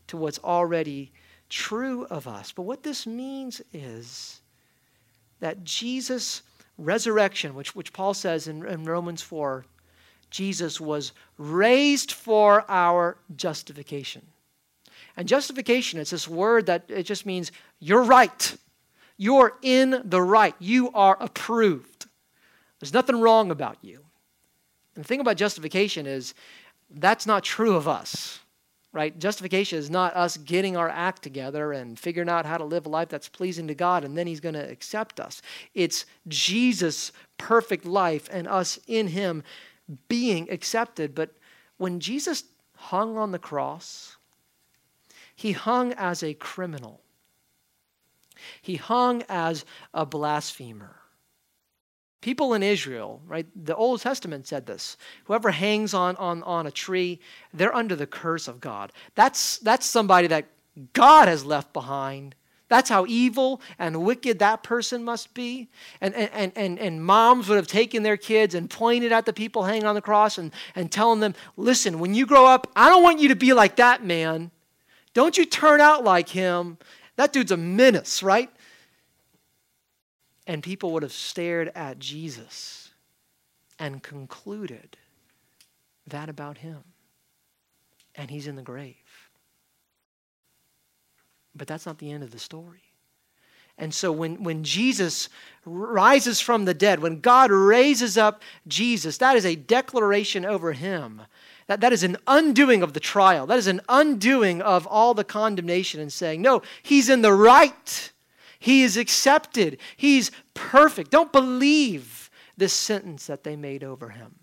to 0.07 0.17
what's 0.17 0.39
already 0.39 1.11
true 1.49 2.05
of 2.05 2.27
us. 2.27 2.51
But 2.51 2.63
what 2.63 2.83
this 2.83 3.05
means 3.05 3.62
is 3.73 4.41
that 5.39 5.63
Jesus' 5.63 6.43
resurrection, 6.77 7.55
which, 7.55 7.75
which 7.75 7.93
Paul 7.93 8.13
says 8.13 8.47
in, 8.47 8.65
in 8.65 8.83
Romans 8.85 9.21
4, 9.21 9.65
Jesus 10.29 10.79
was 10.79 11.12
raised 11.38 12.12
for 12.12 12.63
our 12.69 13.17
justification. 13.35 14.25
And 15.17 15.27
justification, 15.27 15.99
it's 15.99 16.12
this 16.12 16.27
word 16.27 16.67
that 16.67 16.85
it 16.88 17.03
just 17.03 17.25
means 17.25 17.51
you're 17.79 18.03
right. 18.03 18.55
You're 19.17 19.57
in 19.62 20.01
the 20.05 20.21
right. 20.21 20.55
You 20.59 20.91
are 20.91 21.17
approved. 21.19 22.05
There's 22.79 22.93
nothing 22.93 23.19
wrong 23.19 23.51
about 23.51 23.77
you. 23.81 24.05
And 24.95 25.03
the 25.03 25.07
thing 25.07 25.19
about 25.19 25.38
justification 25.38 26.05
is 26.05 26.33
that's 26.89 27.25
not 27.25 27.43
true 27.43 27.75
of 27.75 27.88
us 27.88 28.39
right? 28.91 29.17
Justification 29.19 29.78
is 29.78 29.89
not 29.89 30.15
us 30.15 30.38
getting 30.38 30.75
our 30.75 30.89
act 30.89 31.21
together 31.21 31.71
and 31.71 31.97
figuring 31.99 32.30
out 32.30 32.45
how 32.45 32.58
to 32.58 32.63
live 32.63 32.86
a 32.86 32.89
life 32.89 33.10
that's 33.10 33.30
pleasing 33.30 33.67
to 33.67 33.75
God 33.75 34.04
and 34.04 34.17
then 34.17 34.28
He's 34.28 34.39
going 34.39 34.56
to 34.56 34.69
accept 34.69 35.19
us. 35.19 35.41
It's 35.73 36.06
Jesus' 36.28 37.12
perfect 37.38 37.86
life 37.86 38.28
and 38.32 38.47
us 38.47 38.80
in 38.88 39.08
Him 39.08 39.43
being 40.08 40.49
accepted. 40.49 41.13
But 41.13 41.36
when 41.78 41.99
Jesus 41.99 42.43
hung 42.75 43.17
on 43.17 43.32
the 43.32 43.39
cross, 43.39 44.17
He 45.36 45.52
hung 45.52 45.93
as 45.93 46.23
a 46.23 46.34
criminal, 46.34 47.02
He 48.62 48.75
hung 48.75 49.23
as 49.30 49.65
a 49.93 50.06
blasphemer. 50.06 50.98
People 52.21 52.53
in 52.53 52.63
Israel, 52.63 53.21
right? 53.25 53.47
The 53.55 53.75
Old 53.75 54.01
Testament 54.01 54.45
said 54.45 54.65
this. 54.65 54.97
Whoever 55.25 55.51
hangs 55.51 55.93
on, 55.93 56.17
on, 56.17 56.43
on 56.43 56.67
a 56.67 56.71
tree, 56.71 57.19
they're 57.53 57.75
under 57.75 57.95
the 57.95 58.08
curse 58.08 58.47
of 58.47 58.60
God. 58.60 58.91
That's, 59.15 59.58
that's 59.60 59.86
somebody 59.86 60.27
that 60.27 60.45
God 60.93 61.29
has 61.29 61.45
left 61.45 61.71
behind. 61.71 62.36
That's 62.67 62.89
how 62.89 63.05
evil 63.08 63.62
and 63.79 64.03
wicked 64.03 64.39
that 64.39 64.63
person 64.63 65.03
must 65.03 65.34
be. 65.34 65.69
And, 66.01 66.13
and, 66.13 66.51
and, 66.55 66.77
and 66.77 67.03
moms 67.03 67.47
would 67.47 67.55
have 67.55 67.67
taken 67.67 68.03
their 68.03 68.17
kids 68.17 68.53
and 68.53 68.69
pointed 68.69 69.12
at 69.12 69.25
the 69.25 69.34
people 69.34 69.63
hanging 69.63 69.86
on 69.86 69.95
the 69.95 70.01
cross 70.01 70.38
and, 70.38 70.51
and 70.75 70.91
telling 70.91 71.19
them, 71.19 71.34
listen, 71.58 71.99
when 71.99 72.13
you 72.13 72.25
grow 72.25 72.45
up, 72.45 72.71
I 72.75 72.89
don't 72.89 73.01
want 73.01 73.19
you 73.19 73.29
to 73.29 73.36
be 73.36 73.53
like 73.53 73.77
that 73.77 74.03
man. 74.03 74.51
Don't 75.13 75.38
you 75.38 75.45
turn 75.45 75.82
out 75.82 76.03
like 76.03 76.29
him. 76.29 76.77
That 77.15 77.34
dude's 77.34 77.51
a 77.51 77.58
menace, 77.58 78.21
right? 78.21 78.51
And 80.49 80.63
people 80.63 80.93
would 80.93 81.03
have 81.03 81.13
stared 81.13 81.71
at 81.75 81.99
Jesus 81.99 82.89
and 83.77 84.01
concluded 84.01 84.97
that 86.07 86.27
about 86.27 86.57
him. 86.57 86.83
And 88.15 88.31
he's 88.31 88.47
in 88.47 88.55
the 88.55 88.63
grave. 88.63 88.95
But 91.55 91.67
that's 91.67 91.85
not 91.85 91.99
the 91.99 92.09
end 92.09 92.23
of 92.23 92.31
the 92.31 92.39
story. 92.39 92.81
And 93.77 93.93
so 93.93 94.12
when, 94.12 94.41
when 94.41 94.63
Jesus 94.63 95.29
rises 95.65 96.41
from 96.41 96.65
the 96.65 96.73
dead, 96.73 97.00
when 97.00 97.19
God 97.19 97.52
raises 97.52 98.17
up 98.17 98.41
Jesus, 98.67 99.19
that 99.19 99.35
is 99.35 99.45
a 99.45 99.56
declaration 99.56 100.45
over 100.45 100.73
him. 100.73 101.21
That, 101.67 101.79
that 101.81 101.93
is 101.93 102.02
an 102.02 102.17
undoing 102.25 102.81
of 102.81 102.93
the 102.93 103.00
trial. 103.00 103.45
That 103.45 103.60
is 103.60 103.67
an 103.67 103.81
undoing 103.87 104.63
of 104.63 104.87
all 104.87 105.13
the 105.13 105.23
condemnation 105.23 106.02
and 106.02 106.12
saying, 106.12 106.41
no, 106.41 106.63
he's 106.81 107.08
in 107.08 107.21
the 107.21 107.33
right. 107.33 108.12
He 108.60 108.83
is 108.83 108.97
accepted. 108.97 109.79
He's 109.95 110.31
perfect. 110.53 111.12
Don't 111.12 111.31
believe 111.31 112.29
this 112.57 112.73
sentence 112.73 113.25
that 113.27 113.43
they 113.43 113.55
made 113.55 113.83
over 113.83 114.10
him. 114.10 114.35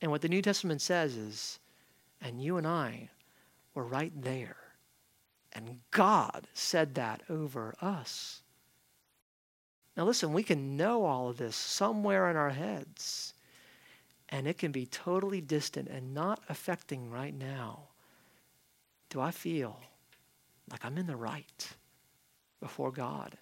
And 0.00 0.10
what 0.10 0.22
the 0.22 0.28
New 0.28 0.42
Testament 0.42 0.80
says 0.80 1.16
is, 1.16 1.58
and 2.20 2.42
you 2.42 2.56
and 2.56 2.66
I 2.66 3.10
were 3.74 3.84
right 3.84 4.12
there. 4.14 4.56
And 5.52 5.80
God 5.90 6.48
said 6.54 6.94
that 6.94 7.22
over 7.28 7.74
us. 7.80 8.42
Now, 9.96 10.04
listen, 10.04 10.32
we 10.32 10.42
can 10.42 10.76
know 10.76 11.04
all 11.04 11.28
of 11.28 11.36
this 11.36 11.54
somewhere 11.54 12.28
in 12.28 12.36
our 12.36 12.50
heads, 12.50 13.34
and 14.28 14.48
it 14.48 14.58
can 14.58 14.72
be 14.72 14.86
totally 14.86 15.40
distant 15.40 15.88
and 15.88 16.12
not 16.12 16.42
affecting 16.48 17.10
right 17.10 17.34
now. 17.34 17.84
Do 19.10 19.20
I 19.20 19.30
feel 19.30 19.78
like 20.70 20.84
I'm 20.84 20.98
in 20.98 21.06
the 21.06 21.14
right 21.14 21.68
before 22.64 22.90
God 22.90 23.36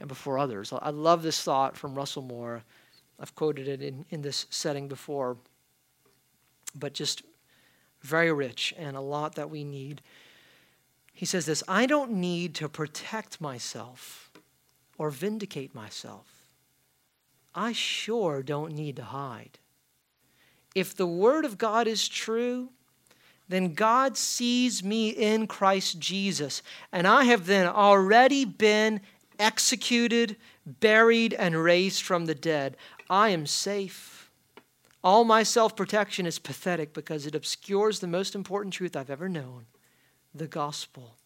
and 0.00 0.08
before 0.08 0.36
others? 0.36 0.72
I 0.72 0.90
love 0.90 1.22
this 1.22 1.40
thought 1.40 1.76
from 1.76 1.94
Russell 1.94 2.22
Moore. 2.22 2.64
I've 3.20 3.34
quoted 3.36 3.68
it 3.68 3.80
in, 3.80 4.04
in 4.10 4.22
this 4.22 4.46
setting 4.50 4.88
before, 4.88 5.36
but 6.74 6.92
just 6.92 7.22
very 8.02 8.32
rich 8.32 8.74
and 8.76 8.96
a 8.96 9.00
lot 9.00 9.36
that 9.36 9.48
we 9.48 9.62
need. 9.62 10.02
He 11.12 11.24
says 11.24 11.46
this 11.46 11.62
I 11.68 11.86
don't 11.86 12.12
need 12.12 12.56
to 12.56 12.68
protect 12.68 13.40
myself 13.40 14.32
or 14.98 15.10
vindicate 15.10 15.72
myself. 15.72 16.26
I 17.54 17.70
sure 17.70 18.42
don't 18.42 18.72
need 18.72 18.96
to 18.96 19.04
hide. 19.04 19.58
If 20.74 20.96
the 20.96 21.06
Word 21.06 21.44
of 21.44 21.56
God 21.56 21.86
is 21.86 22.08
true, 22.08 22.70
then 23.48 23.74
God 23.74 24.16
sees 24.16 24.82
me 24.82 25.10
in 25.10 25.46
Christ 25.46 25.98
Jesus, 25.98 26.62
and 26.92 27.06
I 27.06 27.24
have 27.24 27.46
then 27.46 27.66
already 27.66 28.44
been 28.44 29.00
executed, 29.38 30.36
buried, 30.66 31.34
and 31.34 31.62
raised 31.62 32.02
from 32.02 32.26
the 32.26 32.34
dead. 32.34 32.76
I 33.10 33.30
am 33.30 33.46
safe. 33.46 34.30
All 35.02 35.24
my 35.24 35.42
self 35.42 35.76
protection 35.76 36.24
is 36.24 36.38
pathetic 36.38 36.94
because 36.94 37.26
it 37.26 37.34
obscures 37.34 38.00
the 38.00 38.06
most 38.06 38.34
important 38.34 38.72
truth 38.72 38.96
I've 38.96 39.10
ever 39.10 39.28
known 39.28 39.66
the 40.34 40.48
gospel. 40.48 41.16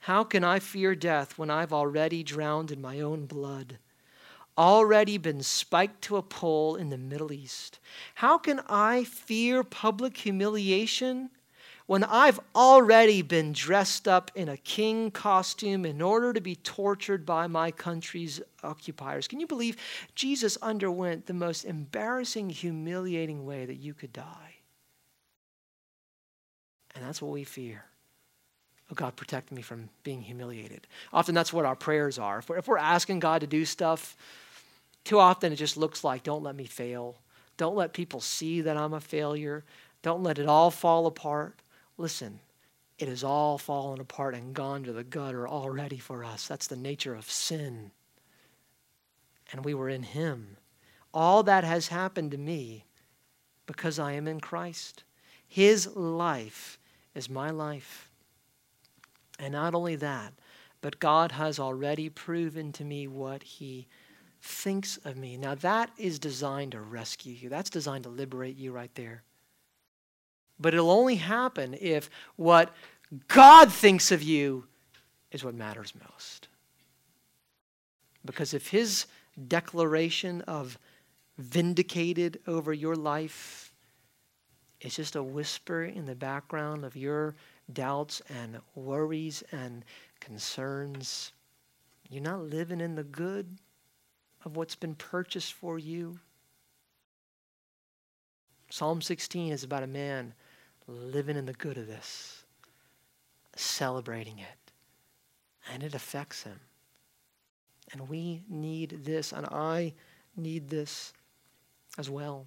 How 0.00 0.22
can 0.22 0.44
I 0.44 0.60
fear 0.60 0.94
death 0.94 1.36
when 1.38 1.50
I've 1.50 1.72
already 1.72 2.22
drowned 2.22 2.70
in 2.70 2.80
my 2.80 3.00
own 3.00 3.26
blood? 3.26 3.78
Already 4.56 5.18
been 5.18 5.42
spiked 5.42 6.02
to 6.02 6.16
a 6.16 6.22
pole 6.22 6.76
in 6.76 6.90
the 6.90 6.98
Middle 6.98 7.32
East. 7.32 7.80
How 8.16 8.38
can 8.38 8.60
I 8.68 9.04
fear 9.04 9.64
public 9.64 10.16
humiliation 10.18 11.30
when 11.86 12.02
I've 12.04 12.40
already 12.54 13.22
been 13.22 13.52
dressed 13.52 14.08
up 14.08 14.30
in 14.34 14.48
a 14.48 14.56
king 14.56 15.10
costume 15.10 15.84
in 15.86 16.02
order 16.02 16.32
to 16.32 16.40
be 16.40 16.56
tortured 16.56 17.24
by 17.24 17.46
my 17.46 17.70
country's 17.70 18.40
occupiers? 18.64 19.28
Can 19.28 19.38
you 19.38 19.46
believe 19.46 19.76
Jesus 20.14 20.58
underwent 20.62 21.26
the 21.26 21.34
most 21.34 21.64
embarrassing, 21.64 22.50
humiliating 22.50 23.46
way 23.46 23.66
that 23.66 23.76
you 23.76 23.94
could 23.94 24.12
die? 24.12 24.56
And 26.94 27.04
that's 27.04 27.22
what 27.22 27.32
we 27.32 27.44
fear. 27.44 27.84
Oh, 28.90 28.94
God, 28.94 29.16
protect 29.16 29.52
me 29.52 29.62
from 29.62 29.88
being 30.02 30.22
humiliated. 30.22 30.86
Often 31.12 31.34
that's 31.34 31.52
what 31.52 31.64
our 31.64 31.76
prayers 31.76 32.18
are. 32.18 32.38
If 32.38 32.48
we're, 32.48 32.58
if 32.58 32.68
we're 32.68 32.78
asking 32.78 33.20
God 33.20 33.42
to 33.42 33.46
do 33.46 33.64
stuff, 33.64 34.16
too 35.04 35.18
often 35.18 35.52
it 35.52 35.56
just 35.56 35.76
looks 35.76 36.02
like, 36.02 36.22
don't 36.22 36.42
let 36.42 36.56
me 36.56 36.64
fail. 36.64 37.16
Don't 37.56 37.76
let 37.76 37.92
people 37.92 38.20
see 38.20 38.60
that 38.62 38.76
I'm 38.76 38.92
a 38.92 39.00
failure. 39.00 39.64
Don't 40.02 40.22
let 40.22 40.38
it 40.38 40.46
all 40.46 40.70
fall 40.70 41.06
apart. 41.06 41.60
Listen, 41.98 42.40
it 42.98 43.08
has 43.08 43.24
all 43.24 43.58
fallen 43.58 44.00
apart 44.00 44.34
and 44.34 44.54
gone 44.54 44.82
to 44.84 44.92
the 44.92 45.04
gutter 45.04 45.48
already 45.48 45.98
for 45.98 46.24
us. 46.24 46.46
That's 46.46 46.66
the 46.66 46.76
nature 46.76 47.14
of 47.14 47.30
sin. 47.30 47.90
And 49.52 49.64
we 49.64 49.74
were 49.74 49.88
in 49.88 50.02
Him. 50.02 50.56
All 51.12 51.42
that 51.42 51.64
has 51.64 51.88
happened 51.88 52.30
to 52.32 52.38
me 52.38 52.84
because 53.66 53.98
I 53.98 54.12
am 54.12 54.26
in 54.26 54.40
Christ. 54.40 55.04
His 55.46 55.94
life 55.94 56.78
is 57.14 57.28
my 57.28 57.50
life. 57.50 58.10
And 59.38 59.52
not 59.52 59.74
only 59.74 59.96
that, 59.96 60.32
but 60.80 60.98
God 60.98 61.32
has 61.32 61.58
already 61.58 62.08
proven 62.08 62.72
to 62.72 62.84
me 62.84 63.06
what 63.06 63.42
He 63.42 63.86
thinks 64.40 64.96
of 64.98 65.16
me. 65.16 65.36
Now, 65.36 65.54
that 65.56 65.90
is 65.98 66.18
designed 66.18 66.72
to 66.72 66.80
rescue 66.80 67.34
you, 67.34 67.48
that's 67.48 67.70
designed 67.70 68.04
to 68.04 68.10
liberate 68.10 68.56
you 68.56 68.72
right 68.72 68.94
there. 68.94 69.22
But 70.58 70.74
it'll 70.74 70.90
only 70.90 71.16
happen 71.16 71.76
if 71.80 72.08
what 72.36 72.74
God 73.28 73.72
thinks 73.72 74.10
of 74.10 74.22
you 74.22 74.64
is 75.30 75.44
what 75.44 75.54
matters 75.54 75.92
most. 76.08 76.48
Because 78.24 78.54
if 78.54 78.68
His 78.68 79.06
declaration 79.48 80.40
of 80.42 80.78
vindicated 81.38 82.40
over 82.46 82.72
your 82.72 82.96
life 82.96 83.72
is 84.80 84.96
just 84.96 85.16
a 85.16 85.22
whisper 85.22 85.84
in 85.84 86.06
the 86.06 86.14
background 86.14 86.84
of 86.84 86.96
your 86.96 87.34
doubts 87.72 88.22
and 88.28 88.58
worries 88.74 89.42
and 89.52 89.84
concerns. 90.20 91.32
You're 92.08 92.22
not 92.22 92.42
living 92.42 92.80
in 92.80 92.94
the 92.94 93.04
good 93.04 93.58
of 94.44 94.56
what's 94.56 94.76
been 94.76 94.94
purchased 94.94 95.52
for 95.52 95.78
you. 95.78 96.18
Psalm 98.70 99.00
16 99.00 99.52
is 99.52 99.64
about 99.64 99.82
a 99.82 99.88
man 99.88 100.34
living 100.86 101.36
in 101.36 101.46
the 101.46 101.52
good 101.52 101.78
of 101.78 101.86
this, 101.86 102.44
celebrating 103.54 104.38
it, 104.38 104.72
and 105.72 105.82
it 105.82 105.94
affects 105.94 106.42
him. 106.42 106.60
And 107.92 108.08
we 108.08 108.42
need 108.48 109.04
this, 109.04 109.32
and 109.32 109.46
I 109.46 109.92
need 110.36 110.68
this 110.68 111.12
as 111.98 112.10
well. 112.10 112.46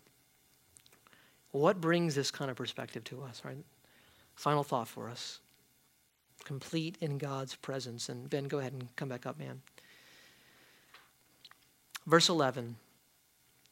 What 1.52 1.82
brings 1.82 2.16
this 2.16 2.32
kind 2.32 2.52
of 2.52 2.58
perspective 2.58 3.04
to 3.06 3.24
us, 3.24 3.42
right? 3.44 3.64
Final 4.36 4.64
thought 4.64 4.88
for 4.88 5.10
us. 5.10 5.40
Complete 6.46 6.98
in 7.02 7.18
God's 7.18 7.56
presence. 7.56 8.10
And 8.10 8.30
Ben, 8.30 8.48
go 8.48 8.60
ahead 8.60 8.74
and 8.74 8.96
come 8.96 9.10
back 9.10 9.26
up, 9.26 9.40
man. 9.40 9.62
Verse 12.06 12.30
11 12.30 12.76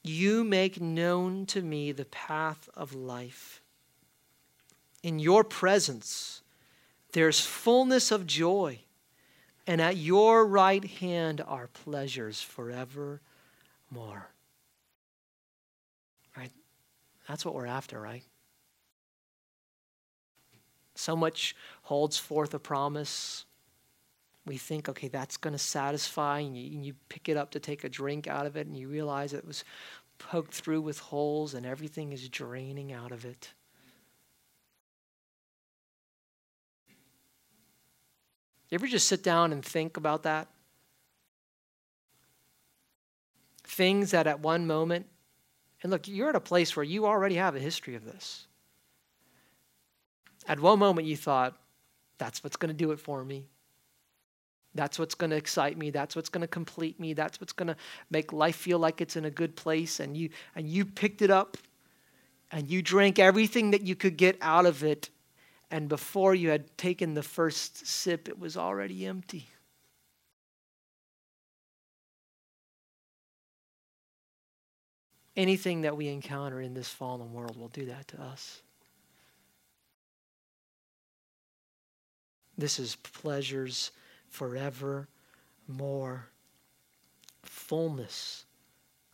You 0.03 0.43
make 0.43 0.82
known 0.82 1.45
to 1.47 1.61
me 1.61 1.91
the 1.91 2.05
path 2.05 2.70
of 2.76 2.93
life. 2.93 3.61
In 5.08 5.20
your 5.20 5.45
presence, 5.45 6.41
there's 7.14 7.39
fullness 7.39 8.12
of 8.12 8.28
joy, 8.28 8.80
and 9.66 9.80
at 9.80 9.95
your 9.95 10.45
right 10.45 10.84
hand 10.84 11.39
are 11.39 11.68
pleasures 11.68 12.41
forevermore. 12.41 13.22
Right? 16.36 16.51
That's 17.26 17.45
what 17.45 17.55
we're 17.55 17.68
after, 17.68 18.01
right? 18.01 18.26
So 20.95 21.16
much 21.16 21.55
holds 21.84 22.18
forth 22.18 22.53
a 22.53 22.60
promise. 22.60 23.45
We 24.45 24.58
think, 24.58 24.89
okay, 24.89 25.08
that's 25.08 25.38
going 25.38 25.53
to 25.53 25.58
satisfy, 25.58 26.39
and 26.39 26.58
you, 26.58 26.76
and 26.76 26.86
you 26.86 26.95
pick 27.08 27.30
it 27.30 27.38
up 27.38 27.51
to 27.51 27.62
take 27.62 27.86
a 27.86 27.89
drink 27.89 28.28
out 28.28 28.45
of 28.45 28.58
it, 28.58 28.68
and 28.68 28.76
you 28.76 28.89
realize 28.89 29.32
it 29.32 29.47
was 29.47 29.64
poked 30.18 30.53
through 30.53 30.82
with 30.82 30.99
holes, 30.99 31.53
and 31.53 31.66
everything 31.66 32.12
is 32.12 32.28
draining 32.28 32.91
out 32.91 33.14
of 33.14 33.24
it. 33.24 33.53
You 38.70 38.76
ever 38.76 38.88
just 38.88 39.07
sit 39.07 39.24
down 39.24 39.51
and 39.51 39.63
think 39.63 39.97
about 39.97 40.24
that? 40.24 40.47
Things 43.63 44.11
that 44.11 44.28
at 44.28 44.39
one 44.39 44.68
moment, 44.68 45.05
and 45.84 45.91
look, 45.91 46.07
you're 46.07 46.30
at 46.30 46.36
a 46.36 46.39
place 46.39 46.76
where 46.76 46.84
you 46.84 47.05
already 47.05 47.36
have 47.36 47.55
a 47.55 47.59
history 47.59 47.95
of 47.95 48.05
this. 48.05 48.47
At 50.47 50.59
one 50.59 50.80
moment, 50.80 51.07
you 51.07 51.18
thought, 51.18 51.57
that's 52.18 52.43
what's 52.43 52.55
going 52.55 52.70
to 52.70 52.78
do 52.78 52.91
it 52.91 52.99
for 52.99 53.24
me. 53.24 53.45
That's 54.74 54.99
what's 54.99 55.15
going 55.15 55.32
to 55.32 55.36
excite 55.36 55.78
me. 55.78 55.89
That's 55.89 56.15
what's 56.15 56.30
going 56.30 56.41
to 56.41 56.47
complete 56.47 56.99
me. 56.99 57.13
That's 57.13 57.39
what's 57.41 57.53
going 57.53 57.68
to 57.68 57.76
make 58.09 58.32
life 58.32 58.55
feel 58.55 58.80
like 58.80 59.01
it's 59.01 59.15
in 59.15 59.26
a 59.26 59.32
good 59.32 59.55
place. 59.55 59.99
And 59.99 60.15
you, 60.15 60.30
and 60.55 60.68
you 60.70 60.86
picked 60.86 61.22
it 61.22 61.32
up 61.32 61.57
and 62.51 62.70
you 62.70 62.82
drank 62.82 63.20
everything 63.20 63.72
that 63.72 63.82
you 63.82 63.95
could 63.95 64.18
get 64.18 64.38
out 64.41 64.65
of 64.65 64.84
it. 64.84 65.09
And 65.70 65.89
before 65.89 66.34
you 66.34 66.49
had 66.49 66.78
taken 66.78 67.13
the 67.13 67.24
first 67.24 67.86
sip, 67.86 68.30
it 68.30 68.39
was 68.39 68.55
already 68.55 69.05
empty. 69.05 69.47
Anything 75.36 75.82
that 75.82 75.95
we 75.95 76.07
encounter 76.07 76.61
in 76.61 76.74
this 76.74 76.89
fallen 76.89 77.32
world 77.34 77.59
will 77.59 77.68
do 77.68 77.86
that 77.86 78.07
to 78.07 78.22
us. 78.22 78.61
This 82.57 82.80
is 82.80 82.95
pleasures 82.95 83.91
forever 84.30 85.07
more. 85.68 86.28
Fullness 87.43 88.45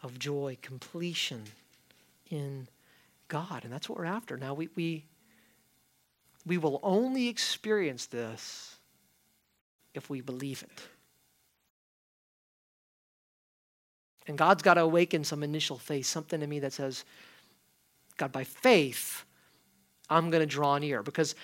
of 0.02 0.18
joy, 0.18 0.58
completion 0.62 1.44
in 2.30 2.68
God. 3.28 3.64
And 3.64 3.74
that's 3.74 3.90
what 3.90 3.98
we're 3.98 4.06
after. 4.06 4.38
Now, 4.38 4.54
we, 4.54 4.70
we, 4.76 5.06
we 6.46 6.58
will 6.58 6.80
only 6.84 7.28
experience 7.28 8.06
this 8.08 8.76
if 9.94 10.10
we 10.10 10.22
believe 10.22 10.64
it. 10.64 10.82
And 14.28 14.38
God's 14.38 14.64
got 14.64 14.76
to 14.76 14.82
awaken 14.82 15.24
some 15.24 15.44
initial 15.44 15.78
faith, 15.78 16.06
something 16.06 16.42
in 16.42 16.50
me 16.50 16.60
that 16.60 16.74
says, 16.74 17.04
God, 18.18 18.32
by 18.32 18.44
faith, 18.44 19.26
I'm 20.10 20.30
going 20.30 20.42
to 20.42 20.48
draw 20.48 20.78
near 20.78 21.04
because 21.04 21.36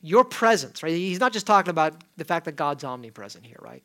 your 0.00 0.24
presence, 0.24 0.82
right? 0.82 0.92
He's 0.92 1.20
not 1.20 1.32
just 1.32 1.46
talking 1.46 1.70
about 1.70 1.94
the 2.16 2.24
fact 2.24 2.46
that 2.46 2.56
God's 2.56 2.84
omnipresent 2.84 3.44
here, 3.44 3.58
right? 3.60 3.82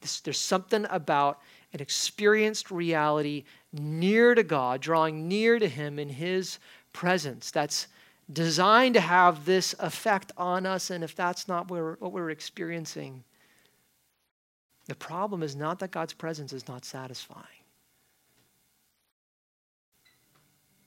This, 0.00 0.20
there's 0.20 0.40
something 0.40 0.86
about 0.90 1.40
an 1.72 1.80
experienced 1.80 2.70
reality 2.70 3.44
near 3.72 4.34
to 4.34 4.42
God, 4.42 4.80
drawing 4.80 5.28
near 5.28 5.58
to 5.58 5.68
Him 5.68 5.98
in 5.98 6.08
His 6.08 6.58
presence. 6.92 7.50
That's 7.50 7.86
designed 8.30 8.94
to 8.94 9.00
have 9.00 9.44
this 9.44 9.74
effect 9.78 10.32
on 10.36 10.66
us. 10.66 10.90
And 10.90 11.02
if 11.02 11.14
that's 11.14 11.48
not 11.48 11.70
what 11.70 12.12
we're 12.12 12.30
experiencing, 12.30 13.24
the 14.86 14.94
problem 14.94 15.42
is 15.42 15.54
not 15.56 15.78
that 15.78 15.90
God's 15.90 16.12
presence 16.12 16.52
is 16.52 16.68
not 16.68 16.84
satisfying. 16.84 17.46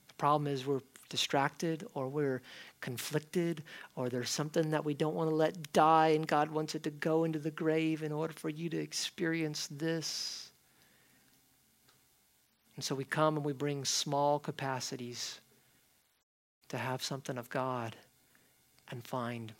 The 0.08 0.14
problem 0.14 0.46
is 0.46 0.66
we're 0.66 0.80
distracted 1.08 1.86
or 1.94 2.08
we're 2.08 2.42
conflicted 2.80 3.62
or 3.94 4.08
there's 4.08 4.30
something 4.30 4.70
that 4.70 4.84
we 4.84 4.94
don't 4.94 5.14
want 5.14 5.30
to 5.30 5.36
let 5.36 5.72
die 5.72 6.08
and 6.08 6.26
God 6.26 6.50
wants 6.50 6.74
it 6.74 6.82
to 6.82 6.90
go 6.90 7.24
into 7.24 7.38
the 7.38 7.50
grave 7.50 8.02
in 8.02 8.12
order 8.12 8.32
for 8.32 8.48
you 8.48 8.68
to 8.70 8.78
experience 8.78 9.68
this. 9.70 10.50
And 12.74 12.84
so 12.84 12.94
we 12.94 13.04
come 13.04 13.36
and 13.36 13.44
we 13.44 13.52
bring 13.52 13.84
small 13.84 14.38
capacities 14.38 15.40
to 16.68 16.78
have 16.78 17.02
something 17.02 17.38
of 17.38 17.48
God 17.48 17.96
and 18.90 19.06
find 19.06 19.52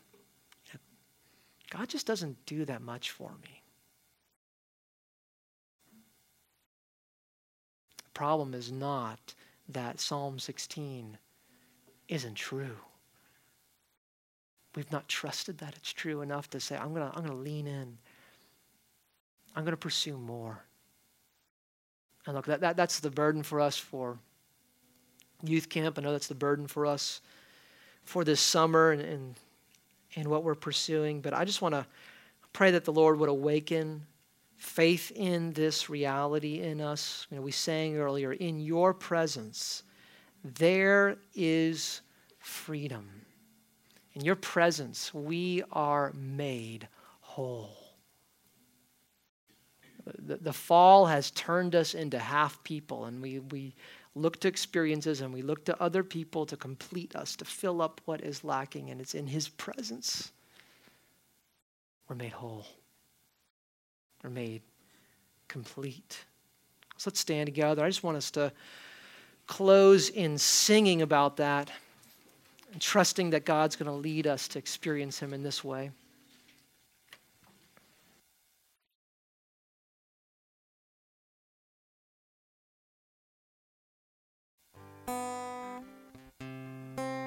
God 1.70 1.88
just 1.88 2.06
doesn't 2.06 2.46
do 2.46 2.64
that 2.64 2.80
much 2.80 3.10
for 3.10 3.32
me. 3.42 3.62
The 7.98 8.10
problem 8.14 8.54
is 8.54 8.70
not 8.70 9.34
that 9.68 10.00
Psalm 10.00 10.38
16 10.38 11.18
isn't 12.08 12.34
true. 12.34 12.76
We've 14.74 14.90
not 14.92 15.08
trusted 15.08 15.58
that 15.58 15.74
it's 15.76 15.92
true 15.92 16.20
enough 16.20 16.48
to 16.50 16.60
say, 16.60 16.76
I'm 16.76 16.94
going 16.94 17.10
to 17.10 17.16
I'm 17.16 17.24
going 17.24 17.36
to 17.36 17.42
lean 17.42 17.66
in. 17.66 17.98
I'm 19.56 19.64
going 19.64 19.72
to 19.72 19.76
pursue 19.76 20.18
more. 20.18 20.62
And 22.26 22.34
look, 22.34 22.46
that, 22.46 22.60
that, 22.60 22.76
that's 22.76 23.00
the 23.00 23.10
burden 23.10 23.42
for 23.42 23.60
us 23.60 23.78
for 23.78 24.18
youth 25.42 25.68
camp. 25.68 25.98
I 25.98 26.02
know 26.02 26.12
that's 26.12 26.28
the 26.28 26.34
burden 26.34 26.66
for 26.66 26.86
us 26.86 27.20
for 28.04 28.24
this 28.24 28.40
summer 28.40 28.92
and, 28.92 29.02
and, 29.02 29.34
and 30.14 30.28
what 30.28 30.44
we're 30.44 30.54
pursuing. 30.54 31.20
But 31.20 31.34
I 31.34 31.44
just 31.44 31.60
want 31.60 31.74
to 31.74 31.86
pray 32.52 32.70
that 32.70 32.84
the 32.84 32.92
Lord 32.92 33.18
would 33.18 33.28
awaken 33.28 34.06
faith 34.56 35.12
in 35.14 35.52
this 35.52 35.90
reality 35.90 36.62
in 36.62 36.80
us. 36.80 37.26
You 37.30 37.36
know, 37.36 37.42
we 37.42 37.52
sang 37.52 37.96
earlier, 37.96 38.32
in 38.32 38.60
your 38.60 38.94
presence, 38.94 39.82
there 40.42 41.16
is 41.34 42.00
freedom. 42.38 43.08
In 44.14 44.24
your 44.24 44.36
presence, 44.36 45.12
we 45.12 45.62
are 45.72 46.12
made 46.14 46.88
whole. 47.20 47.76
The, 50.18 50.36
the 50.36 50.52
fall 50.52 51.06
has 51.06 51.32
turned 51.32 51.74
us 51.74 51.94
into 51.94 52.18
half 52.18 52.62
people, 52.62 53.06
and 53.06 53.20
we, 53.20 53.40
we 53.40 53.74
look 54.16 54.40
to 54.40 54.48
experiences 54.48 55.20
and 55.20 55.32
we 55.32 55.42
look 55.42 55.64
to 55.66 55.80
other 55.80 56.02
people 56.02 56.46
to 56.46 56.56
complete 56.56 57.14
us, 57.14 57.36
to 57.36 57.44
fill 57.44 57.80
up 57.80 58.00
what 58.06 58.20
is 58.22 58.42
lacking, 58.42 58.90
and 58.90 59.00
it's 59.00 59.14
in 59.14 59.28
His 59.28 59.48
presence 59.48 60.32
we're 62.08 62.16
made 62.16 62.32
whole. 62.32 62.66
We're 64.22 64.30
made 64.30 64.62
complete. 65.48 66.24
So 66.96 67.10
let's 67.10 67.20
stand 67.20 67.46
together. 67.46 67.84
I 67.84 67.88
just 67.88 68.02
want 68.02 68.16
us 68.16 68.30
to 68.32 68.52
close 69.46 70.08
in 70.08 70.38
singing 70.38 71.02
about 71.02 71.36
that 71.36 71.70
and 72.72 72.80
trusting 72.80 73.30
that 73.30 73.44
God's 73.44 73.76
going 73.76 73.90
to 73.90 73.96
lead 73.96 74.26
us 74.26 74.48
to 74.48 74.58
experience 74.58 75.18
Him 75.18 75.32
in 75.32 75.42
this 75.42 75.62
way. 75.62 75.90